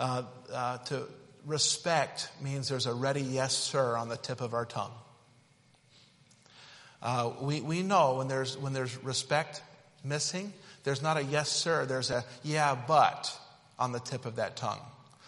Uh, 0.00 0.22
uh, 0.50 0.78
to 0.78 1.06
respect 1.44 2.30
means 2.40 2.70
there's 2.70 2.86
a 2.86 2.94
ready 2.94 3.20
yes, 3.20 3.54
sir, 3.54 3.98
on 3.98 4.08
the 4.08 4.16
tip 4.16 4.40
of 4.40 4.54
our 4.54 4.64
tongue. 4.64 4.94
Uh, 7.02 7.32
we, 7.42 7.60
we 7.60 7.82
know 7.82 8.14
when 8.14 8.26
there's, 8.26 8.56
when 8.56 8.72
there's 8.72 8.96
respect 9.04 9.60
missing, 10.02 10.54
there's 10.84 11.02
not 11.02 11.18
a 11.18 11.22
yes, 11.22 11.50
sir, 11.50 11.84
there's 11.84 12.10
a 12.10 12.24
yeah, 12.42 12.74
but 12.74 13.30
on 13.78 13.92
the 13.92 14.00
tip 14.00 14.24
of 14.24 14.36
that 14.36 14.56
tongue. 14.56 14.80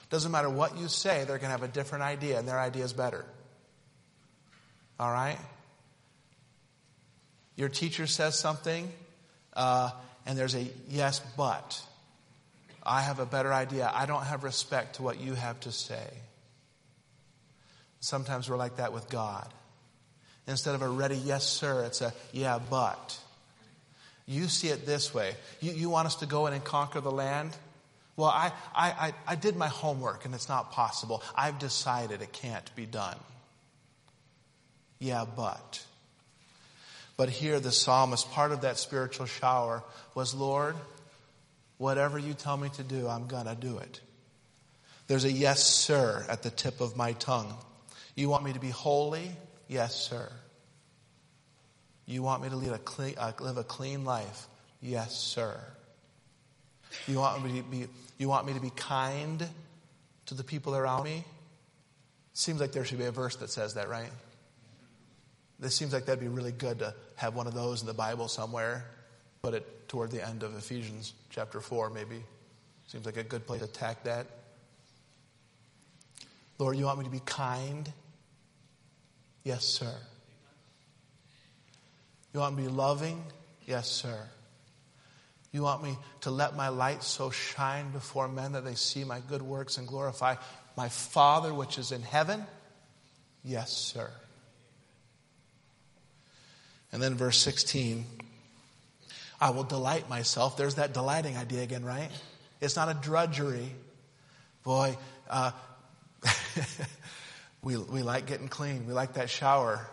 Doesn't 0.09 0.33
matter 0.33 0.49
what 0.49 0.79
you 0.79 0.89
say, 0.89 1.25
they're 1.25 1.37
going 1.37 1.41
to 1.53 1.59
have 1.59 1.63
a 1.63 1.69
different 1.69 2.05
idea, 2.05 2.39
and 2.39 2.49
their 2.49 2.59
idea 2.59 2.85
is 2.85 2.95
better. 2.95 3.27
All 4.99 5.13
right? 5.13 5.39
Your 7.57 7.69
teacher 7.69 8.07
says 8.07 8.39
something, 8.39 8.91
uh, 9.53 9.91
and 10.25 10.39
there's 10.39 10.55
a 10.55 10.67
yes, 10.89 11.21
but. 11.37 11.79
I 12.85 13.03
have 13.03 13.19
a 13.19 13.27
better 13.27 13.53
idea. 13.53 13.91
I 13.93 14.07
don't 14.07 14.25
have 14.25 14.45
respect 14.45 14.97
to 14.97 15.03
what 15.03 15.21
you 15.21 15.35
have 15.35 15.61
to 15.61 15.73
say. 15.73 16.09
Sometimes 18.01 18.51
we're 18.51 18.57
like 18.57 18.77
that 18.77 18.93
with 18.93 19.09
God. 19.09 19.49
Instead 20.49 20.75
of 20.75 20.83
a 20.83 20.89
ready 20.89 21.17
yes, 21.17 21.47
sir, 21.47 21.85
it's 21.85 22.01
a 22.01 22.13
yeah, 22.33 22.59
but. 22.59 23.19
You 24.27 24.49
see 24.49 24.69
it 24.69 24.87
this 24.87 25.15
way. 25.15 25.35
You, 25.61 25.73
you 25.73 25.89
want 25.89 26.07
us 26.07 26.17
to 26.17 26.27
go 26.27 26.47
in 26.47 26.53
and 26.53 26.65
conquer 26.65 27.01
the 27.01 27.13
land? 27.13 27.57
Well, 28.17 28.31
I, 28.31 28.53
I, 28.75 28.91
I, 28.91 29.15
I 29.27 29.35
did 29.37 29.57
my 29.57 29.69
homework 29.69 30.25
and 30.25 30.35
it's 30.35 30.49
not 30.49 30.73
possible. 30.73 31.23
I've 31.35 31.59
decided 31.59 32.23
it 32.23 32.33
can't 32.33 32.75
be 32.75 32.87
done. 32.87 33.17
Yeah, 34.99 35.25
but. 35.37 35.85
But 37.17 37.31
here 37.31 37.61
the 37.61 37.73
psalmist, 37.73 38.31
part 38.33 38.53
of 38.53 38.63
that 38.63 38.79
spiritual 38.79 39.27
shower 39.27 39.83
was, 40.15 40.35
Lord, 40.35 40.77
whatever 41.83 42.17
you 42.17 42.33
tell 42.33 42.57
me 42.57 42.69
to 42.69 42.85
do, 42.85 43.09
I'm 43.09 43.27
gonna 43.27 43.57
do 43.57 43.79
it. 43.79 44.01
There's 45.09 45.25
a 45.25 45.33
yes, 45.33 45.65
sir, 45.65 46.25
at 46.29 46.45
the 46.45 46.51
tip 46.51 46.81
of 46.81 46.97
my 46.97 47.13
tongue. 47.15 47.53
You 48.15 48.29
want 48.29 48.45
me 48.45 48.53
to 48.53 48.61
be 48.61 48.71
holy? 48.71 49.33
Yes, 49.67 49.97
sir. 49.97 50.31
You 52.07 52.23
want 52.23 52.41
me 52.41 52.51
to 52.51 52.73
a 52.73 52.79
clean, 52.79 53.17
uh, 53.19 53.33
live 53.41 53.57
a 53.57 53.65
clean 53.65 54.05
life? 54.05 54.47
Yes, 54.81 55.17
sir. 55.17 55.59
You 57.09 57.19
want 57.19 57.45
me 57.45 57.61
to 57.61 57.69
be, 57.69 57.87
you 58.17 58.29
want 58.29 58.47
me 58.47 58.53
to 58.53 58.61
be 58.61 58.71
kind 58.71 59.45
to 60.27 60.35
the 60.35 60.45
people 60.45 60.77
around 60.77 61.03
me? 61.03 61.25
Seems 62.33 62.61
like 62.61 62.71
there 62.71 62.85
should 62.85 62.99
be 62.99 63.07
a 63.07 63.13
verse 63.13 63.35
that 63.37 63.51
says 63.51 63.75
that, 63.75 63.89
right? 63.89 64.11
This 65.59 65.75
seems 65.75 65.93
like 65.93 66.07
that'd 66.07 66.21
be 66.21 66.29
really 66.29 66.53
good 66.53 66.79
to 66.79 66.95
have 67.17 67.35
one 67.35 67.49
of 67.49 67.55
those 67.55 67.81
in 67.81 67.89
the 67.89 67.95
Bible 67.95 68.29
somewhere. 68.29 68.85
Put 69.43 69.55
it 69.55 69.89
toward 69.89 70.13
the 70.13 70.25
end 70.25 70.45
of 70.45 70.57
Ephesians 70.57 71.15
chapter 71.29 71.61
4, 71.61 71.91
maybe. 71.91 72.23
Seems 72.87 73.05
like 73.05 73.17
a 73.17 73.25
good 73.25 73.45
place 73.45 73.59
to 73.59 73.65
attack 73.65 74.05
that. 74.05 74.29
Lord, 76.59 76.77
you 76.77 76.85
want 76.85 77.01
me 77.01 77.05
to 77.07 77.11
be 77.11 77.23
kind? 77.27 77.93
Yes, 79.43 79.65
sir. 79.65 79.93
You 82.33 82.39
want 82.39 82.57
me 82.57 82.63
to 82.63 82.71
be 82.71 82.75
loving? 82.77 83.21
Yes, 83.67 83.91
sir. 83.91 84.17
You 85.51 85.63
want 85.63 85.83
me 85.83 85.99
to 86.21 86.31
let 86.31 86.55
my 86.55 86.69
light 86.69 87.03
so 87.03 87.31
shine 87.31 87.91
before 87.91 88.29
men 88.29 88.53
that 88.53 88.65
they 88.65 88.77
see 88.77 89.03
my 89.03 89.19
good 89.29 89.43
works 89.43 89.77
and 89.77 89.89
glorify 89.89 90.37
my 90.77 90.89
Father 90.89 91.53
which 91.53 91.79
is 91.79 91.91
in 91.91 92.03
heaven? 92.03 92.47
Yes, 93.43 93.73
sir. 93.73 94.09
And 96.93 97.03
then 97.03 97.17
verse 97.17 97.39
16 97.39 98.07
I 99.43 99.51
will 99.51 99.65
delight 99.65 100.09
myself. 100.09 100.57
There's 100.57 100.77
that 100.77 100.95
delighting 100.95 101.37
idea 101.37 101.63
again, 101.63 101.85
right? 101.85 102.11
It's 102.61 102.77
not 102.77 102.89
a 102.89 102.95
drudgery. 102.95 103.73
Boy, 104.63 104.97
uh, 105.29 105.51
we, 107.63 107.77
we 107.77 108.03
like 108.03 108.27
getting 108.27 108.47
clean. 108.47 108.87
We 108.87 108.93
like 108.93 109.15
that 109.15 109.29
shower. 109.29 109.85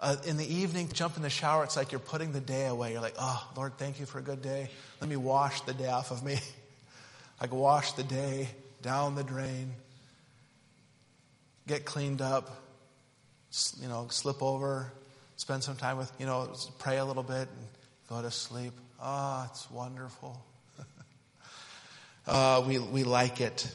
Uh, 0.00 0.16
in 0.26 0.38
the 0.38 0.54
evening, 0.54 0.88
jump 0.92 1.16
in 1.16 1.22
the 1.22 1.30
shower, 1.30 1.62
it's 1.62 1.76
like 1.76 1.92
you're 1.92 2.00
putting 2.00 2.32
the 2.32 2.40
day 2.40 2.66
away. 2.66 2.90
You're 2.90 3.00
like, 3.00 3.14
oh, 3.16 3.48
Lord, 3.56 3.78
thank 3.78 4.00
you 4.00 4.06
for 4.06 4.18
a 4.18 4.22
good 4.22 4.42
day. 4.42 4.68
Let 5.00 5.08
me 5.08 5.14
wash 5.14 5.60
the 5.60 5.72
day 5.72 5.86
off 5.86 6.10
of 6.10 6.24
me. 6.24 6.40
like, 7.40 7.52
wash 7.52 7.92
the 7.92 8.02
day 8.02 8.48
down 8.82 9.14
the 9.14 9.22
drain, 9.22 9.70
get 11.68 11.84
cleaned 11.84 12.20
up, 12.20 12.50
you 13.80 13.86
know, 13.86 14.08
slip 14.10 14.42
over, 14.42 14.90
spend 15.36 15.62
some 15.62 15.76
time 15.76 15.96
with, 15.96 16.10
you 16.18 16.26
know, 16.26 16.52
pray 16.80 16.98
a 16.98 17.04
little 17.04 17.22
bit 17.22 17.46
and 17.48 17.68
go 18.12 18.20
to 18.20 18.30
sleep. 18.30 18.74
Ah, 19.00 19.40
oh, 19.42 19.50
it's 19.50 19.70
wonderful. 19.70 20.38
uh, 22.26 22.62
we, 22.68 22.78
we 22.78 23.04
like 23.04 23.40
it. 23.40 23.74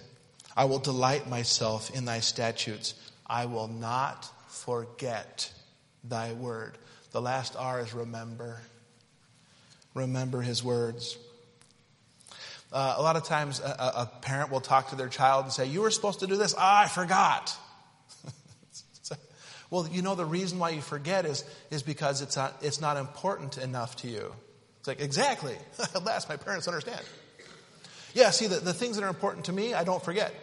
I 0.55 0.65
will 0.65 0.77
delight 0.77 1.27
myself 1.27 1.89
in 1.95 2.05
thy 2.05 2.19
statutes. 2.19 2.93
I 3.25 3.47
will 3.47 3.67
not 3.67 4.29
forget 4.47 5.51
thy 6.03 6.33
word. 6.33 6.77
The 7.13 7.21
last 7.21 7.55
R 7.57 7.79
is 7.79 7.95
remember. 7.95 8.61
Remember 9.95 10.41
his 10.41 10.63
words. 10.63 11.17
Uh, 12.71 12.93
a 12.95 13.01
lot 13.01 13.15
of 13.15 13.23
times 13.23 13.59
a, 13.59 13.63
a, 13.65 14.11
parent 14.21 14.51
will 14.51 14.61
talk 14.61 14.89
to 14.89 14.95
their 14.95 15.09
child 15.09 15.45
and 15.45 15.53
say, 15.53 15.65
You 15.65 15.81
were 15.81 15.89
supposed 15.89 16.19
to 16.19 16.27
do 16.27 16.35
this. 16.35 16.53
Ah, 16.55 16.83
I 16.83 16.87
forgot. 16.87 17.57
Well, 19.69 19.87
you 19.87 20.01
know, 20.01 20.15
the 20.15 20.25
reason 20.25 20.59
why 20.59 20.69
you 20.69 20.81
forget 20.81 21.25
is, 21.25 21.43
is 21.71 21.83
because 21.83 22.21
it's 22.21 22.35
not, 22.35 22.55
it's 22.61 22.79
not 22.79 22.97
important 22.97 23.57
enough 23.57 23.97
to 23.97 24.07
you. 24.07 24.33
It's 24.79 24.87
like, 24.87 25.01
exactly. 25.01 25.55
At 25.79 26.03
last, 26.05 26.29
my 26.29 26.37
parents 26.37 26.67
understand. 26.67 27.01
Yeah, 28.13 28.29
see, 28.29 28.47
the, 28.47 28.57
the 28.57 28.73
things 28.73 28.95
that 28.95 29.03
are 29.03 29.09
important 29.09 29.45
to 29.45 29.51
me, 29.51 29.73
I 29.73 29.83
don't 29.83 30.03
forget. 30.03 30.33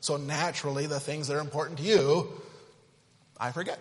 So 0.00 0.18
naturally, 0.18 0.86
the 0.86 1.00
things 1.00 1.28
that 1.28 1.36
are 1.36 1.40
important 1.40 1.78
to 1.78 1.84
you, 1.84 2.28
I 3.38 3.52
forget. 3.52 3.78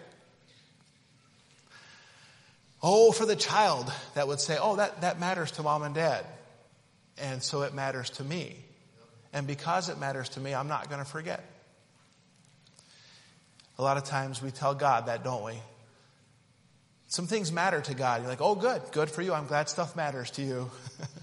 Oh, 2.82 3.12
for 3.12 3.26
the 3.26 3.36
child 3.36 3.92
that 4.14 4.28
would 4.28 4.40
say, 4.40 4.58
oh, 4.60 4.78
that, 4.78 5.02
that 5.02 5.20
matters 5.20 5.52
to 5.54 5.64
mom 5.64 5.84
and 5.84 5.94
dad. 5.94 6.26
And 7.18 7.44
so 7.44 7.64
it 7.64 7.74
matters 7.74 8.10
to 8.12 8.24
me. 8.24 8.56
And 9.34 9.48
because 9.48 9.90
it 9.90 10.00
matters 10.00 10.30
to 10.30 10.40
me, 10.40 10.54
I'm 10.54 10.68
not 10.68 10.90
going 10.90 11.04
to 11.04 11.10
forget. 11.10 11.44
A 13.78 13.82
lot 13.82 13.98
of 13.98 14.04
times 14.04 14.42
we 14.42 14.52
tell 14.52 14.74
God 14.74 15.08
that, 15.08 15.24
don't 15.24 15.44
we? 15.44 15.54
Some 17.08 17.28
things 17.28 17.52
matter 17.52 17.82
to 17.82 17.94
God. 17.94 18.22
You're 18.22 18.30
like, 18.30 18.42
oh, 18.42 18.56
good, 18.56 18.82
good 18.92 19.10
for 19.10 19.22
you. 19.22 19.34
I'm 19.34 19.48
glad 19.48 19.70
stuff 19.70 19.96
matters 19.96 20.32
to 20.32 20.42
you. 20.42 20.72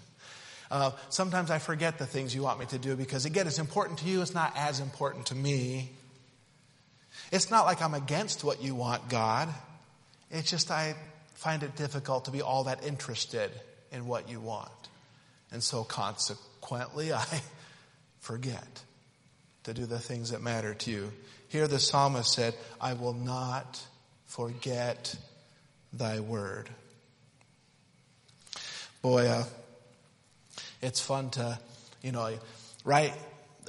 uh, 0.71 0.93
sometimes 1.09 1.51
I 1.51 1.59
forget 1.59 1.99
the 1.99 2.07
things 2.07 2.35
you 2.35 2.43
want 2.43 2.61
me 2.61 2.67
to 2.67 2.79
do 2.79 2.95
because, 2.95 3.25
again, 3.25 3.47
it's 3.47 3.59
important 3.59 3.99
to 4.01 4.07
you. 4.07 4.23
It's 4.23 4.35
not 4.35 4.53
as 4.57 4.81
important 4.81 5.27
to 5.27 5.35
me. 5.35 5.91
It's 7.31 7.51
not 7.51 7.67
like 7.67 7.83
I'm 7.83 7.95
against 7.95 8.45
what 8.45 8.63
you 8.63 8.75
want, 8.75 9.09
God. 9.09 9.49
It's 10.31 10.51
just 10.51 10.71
I 10.71 10.95
find 11.35 11.63
it 11.63 11.75
difficult 11.77 12.27
to 12.27 12.31
be 12.31 12.43
all 12.43 12.65
that 12.65 12.85
interested 12.85 13.51
in 13.91 14.07
what 14.07 14.29
you 14.29 14.41
want. 14.41 14.71
And 15.51 15.63
so 15.63 15.85
consequently, 15.85 17.13
I 17.13 17.27
forget 18.21 18.83
to 19.65 19.75
do 19.75 19.87
the 19.87 19.99
things 19.99 20.31
that 20.31 20.43
matter 20.43 20.75
to 20.75 20.91
you. 20.91 21.13
Here 21.53 21.69
the 21.69 21.79
psalmist 21.79 22.33
said, 22.33 22.55
I 22.81 22.95
will 22.95 23.13
not 23.13 23.79
forget 24.25 25.15
thy 25.93 26.21
word. 26.21 26.71
Boy, 29.03 29.27
uh, 29.27 29.45
it's 30.81 30.99
fun 30.99 31.29
to, 31.33 31.59
you 32.01 32.11
know, 32.11 32.31
right? 32.87 33.13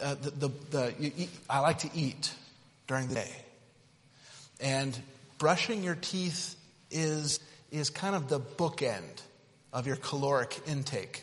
Uh, 0.01 0.15
the, 0.15 0.29
the, 0.29 0.49
the 0.71 0.93
eat, 0.97 1.29
I 1.49 1.59
like 1.59 1.79
to 1.79 1.89
eat 1.93 2.33
during 2.87 3.09
the 3.09 3.15
day. 3.15 3.31
And 4.61 4.97
brushing 5.37 5.83
your 5.83 5.95
teeth 5.95 6.55
is 6.89 7.41
is 7.69 7.89
kind 7.89 8.15
of 8.15 8.29
the 8.29 8.39
bookend 8.39 9.21
of 9.73 9.87
your 9.87 9.97
caloric 9.97 10.57
intake. 10.67 11.21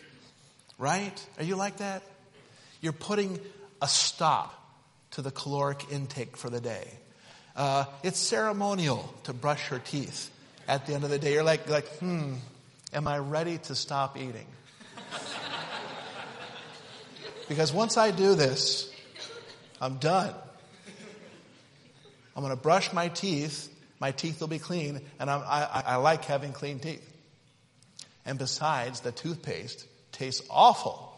Right? 0.76 1.26
Are 1.38 1.44
you 1.44 1.56
like 1.56 1.78
that? 1.78 2.02
You're 2.82 2.92
putting 2.92 3.40
a 3.80 3.88
stop 3.88 4.59
to 5.12 5.22
the 5.22 5.30
caloric 5.30 5.86
intake 5.90 6.36
for 6.36 6.50
the 6.50 6.60
day. 6.60 6.88
Uh, 7.56 7.84
it's 8.02 8.18
ceremonial 8.18 9.12
to 9.24 9.32
brush 9.32 9.70
your 9.70 9.80
teeth 9.80 10.30
at 10.68 10.86
the 10.86 10.94
end 10.94 11.04
of 11.04 11.10
the 11.10 11.18
day. 11.18 11.32
You're 11.32 11.42
like, 11.42 11.68
like, 11.68 11.86
hmm, 11.98 12.34
am 12.92 13.08
I 13.08 13.18
ready 13.18 13.58
to 13.58 13.74
stop 13.74 14.16
eating? 14.16 14.46
because 17.48 17.72
once 17.72 17.96
I 17.96 18.10
do 18.12 18.34
this, 18.34 18.92
I'm 19.80 19.96
done. 19.98 20.34
I'm 22.36 22.42
going 22.42 22.54
to 22.56 22.62
brush 22.62 22.92
my 22.92 23.08
teeth 23.08 23.70
my 24.00 24.12
teeth 24.12 24.40
will 24.40 24.48
be 24.48 24.58
clean, 24.58 25.02
and 25.20 25.30
I, 25.30 25.36
I, 25.36 25.82
I 25.92 25.96
like 25.96 26.24
having 26.24 26.52
clean 26.52 26.80
teeth. 26.80 27.06
And 28.24 28.38
besides, 28.38 29.00
the 29.00 29.12
toothpaste 29.12 29.86
tastes 30.10 30.46
awful 30.50 31.09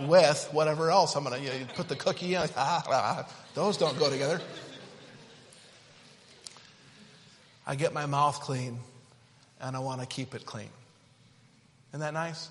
with 0.00 0.48
whatever 0.52 0.90
else. 0.90 1.16
I'm 1.16 1.24
going 1.24 1.38
to 1.38 1.44
you 1.44 1.60
know, 1.60 1.66
put 1.74 1.88
the 1.88 1.96
cookie 1.96 2.34
in. 2.34 2.40
Like, 2.40 2.52
ah, 2.56 2.82
ah, 2.88 3.28
those 3.54 3.76
don't 3.76 3.98
go 3.98 4.10
together. 4.10 4.40
I 7.66 7.74
get 7.74 7.92
my 7.92 8.06
mouth 8.06 8.40
clean 8.40 8.78
and 9.60 9.76
I 9.76 9.78
want 9.78 10.00
to 10.00 10.06
keep 10.06 10.34
it 10.34 10.44
clean. 10.44 10.68
Isn't 11.90 12.00
that 12.00 12.14
nice? 12.14 12.48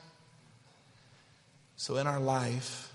So 1.76 1.98
in 1.98 2.08
our 2.08 2.20
life, 2.20 2.94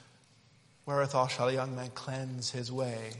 wherewithal 0.87 1.29
shall 1.29 1.49
a 1.49 1.53
young 1.53 1.77
man 1.77 1.91
cleanse 1.95 2.51
his 2.51 2.73
way 2.73 3.13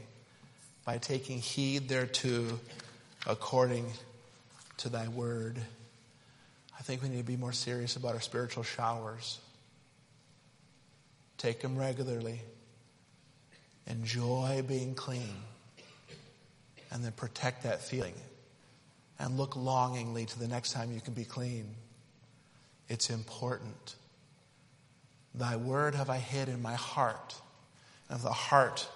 by 0.85 0.97
taking 0.97 1.39
heed 1.39 1.89
thereto 1.89 2.59
according 3.27 3.85
to 4.77 4.89
thy 4.89 5.07
word. 5.09 5.59
I 6.79 6.83
think 6.83 7.03
we 7.03 7.09
need 7.09 7.17
to 7.17 7.23
be 7.23 7.35
more 7.35 7.51
serious 7.51 7.95
about 7.97 8.15
our 8.15 8.21
spiritual 8.21 8.63
showers. 8.63 9.39
Take 11.37 11.61
them 11.61 11.77
regularly. 11.77 12.41
Enjoy 13.85 14.63
being 14.67 14.95
clean. 14.95 15.35
And 16.91 17.03
then 17.03 17.11
protect 17.11 17.63
that 17.63 17.81
feeling. 17.81 18.15
And 19.19 19.37
look 19.37 19.55
longingly 19.55 20.25
to 20.25 20.39
the 20.39 20.47
next 20.47 20.73
time 20.73 20.91
you 20.91 21.01
can 21.01 21.13
be 21.13 21.25
clean. 21.25 21.67
It's 22.89 23.09
important. 23.09 23.95
Thy 25.35 25.55
word 25.55 25.95
have 25.95 26.09
I 26.09 26.17
hid 26.17 26.49
in 26.49 26.61
my 26.61 26.75
heart. 26.75 27.35
And 28.09 28.17
of 28.17 28.23
the 28.23 28.31
heart, 28.31 28.87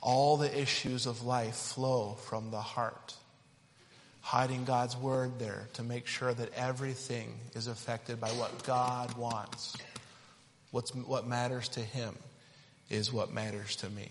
all 0.00 0.36
the 0.36 0.60
issues 0.60 1.06
of 1.06 1.24
life 1.24 1.54
flow 1.54 2.16
from 2.24 2.50
the 2.50 2.60
heart. 2.60 3.14
Hiding 4.20 4.64
God's 4.64 4.96
word 4.96 5.38
there 5.38 5.68
to 5.74 5.82
make 5.82 6.06
sure 6.06 6.34
that 6.34 6.52
everything 6.54 7.34
is 7.54 7.66
affected 7.66 8.20
by 8.20 8.28
what 8.30 8.62
God 8.64 9.16
wants. 9.16 9.76
What's, 10.70 10.94
what 10.94 11.26
matters 11.26 11.68
to 11.70 11.80
Him 11.80 12.16
is 12.90 13.12
what 13.12 13.32
matters 13.32 13.76
to 13.76 13.90
me. 13.90 14.10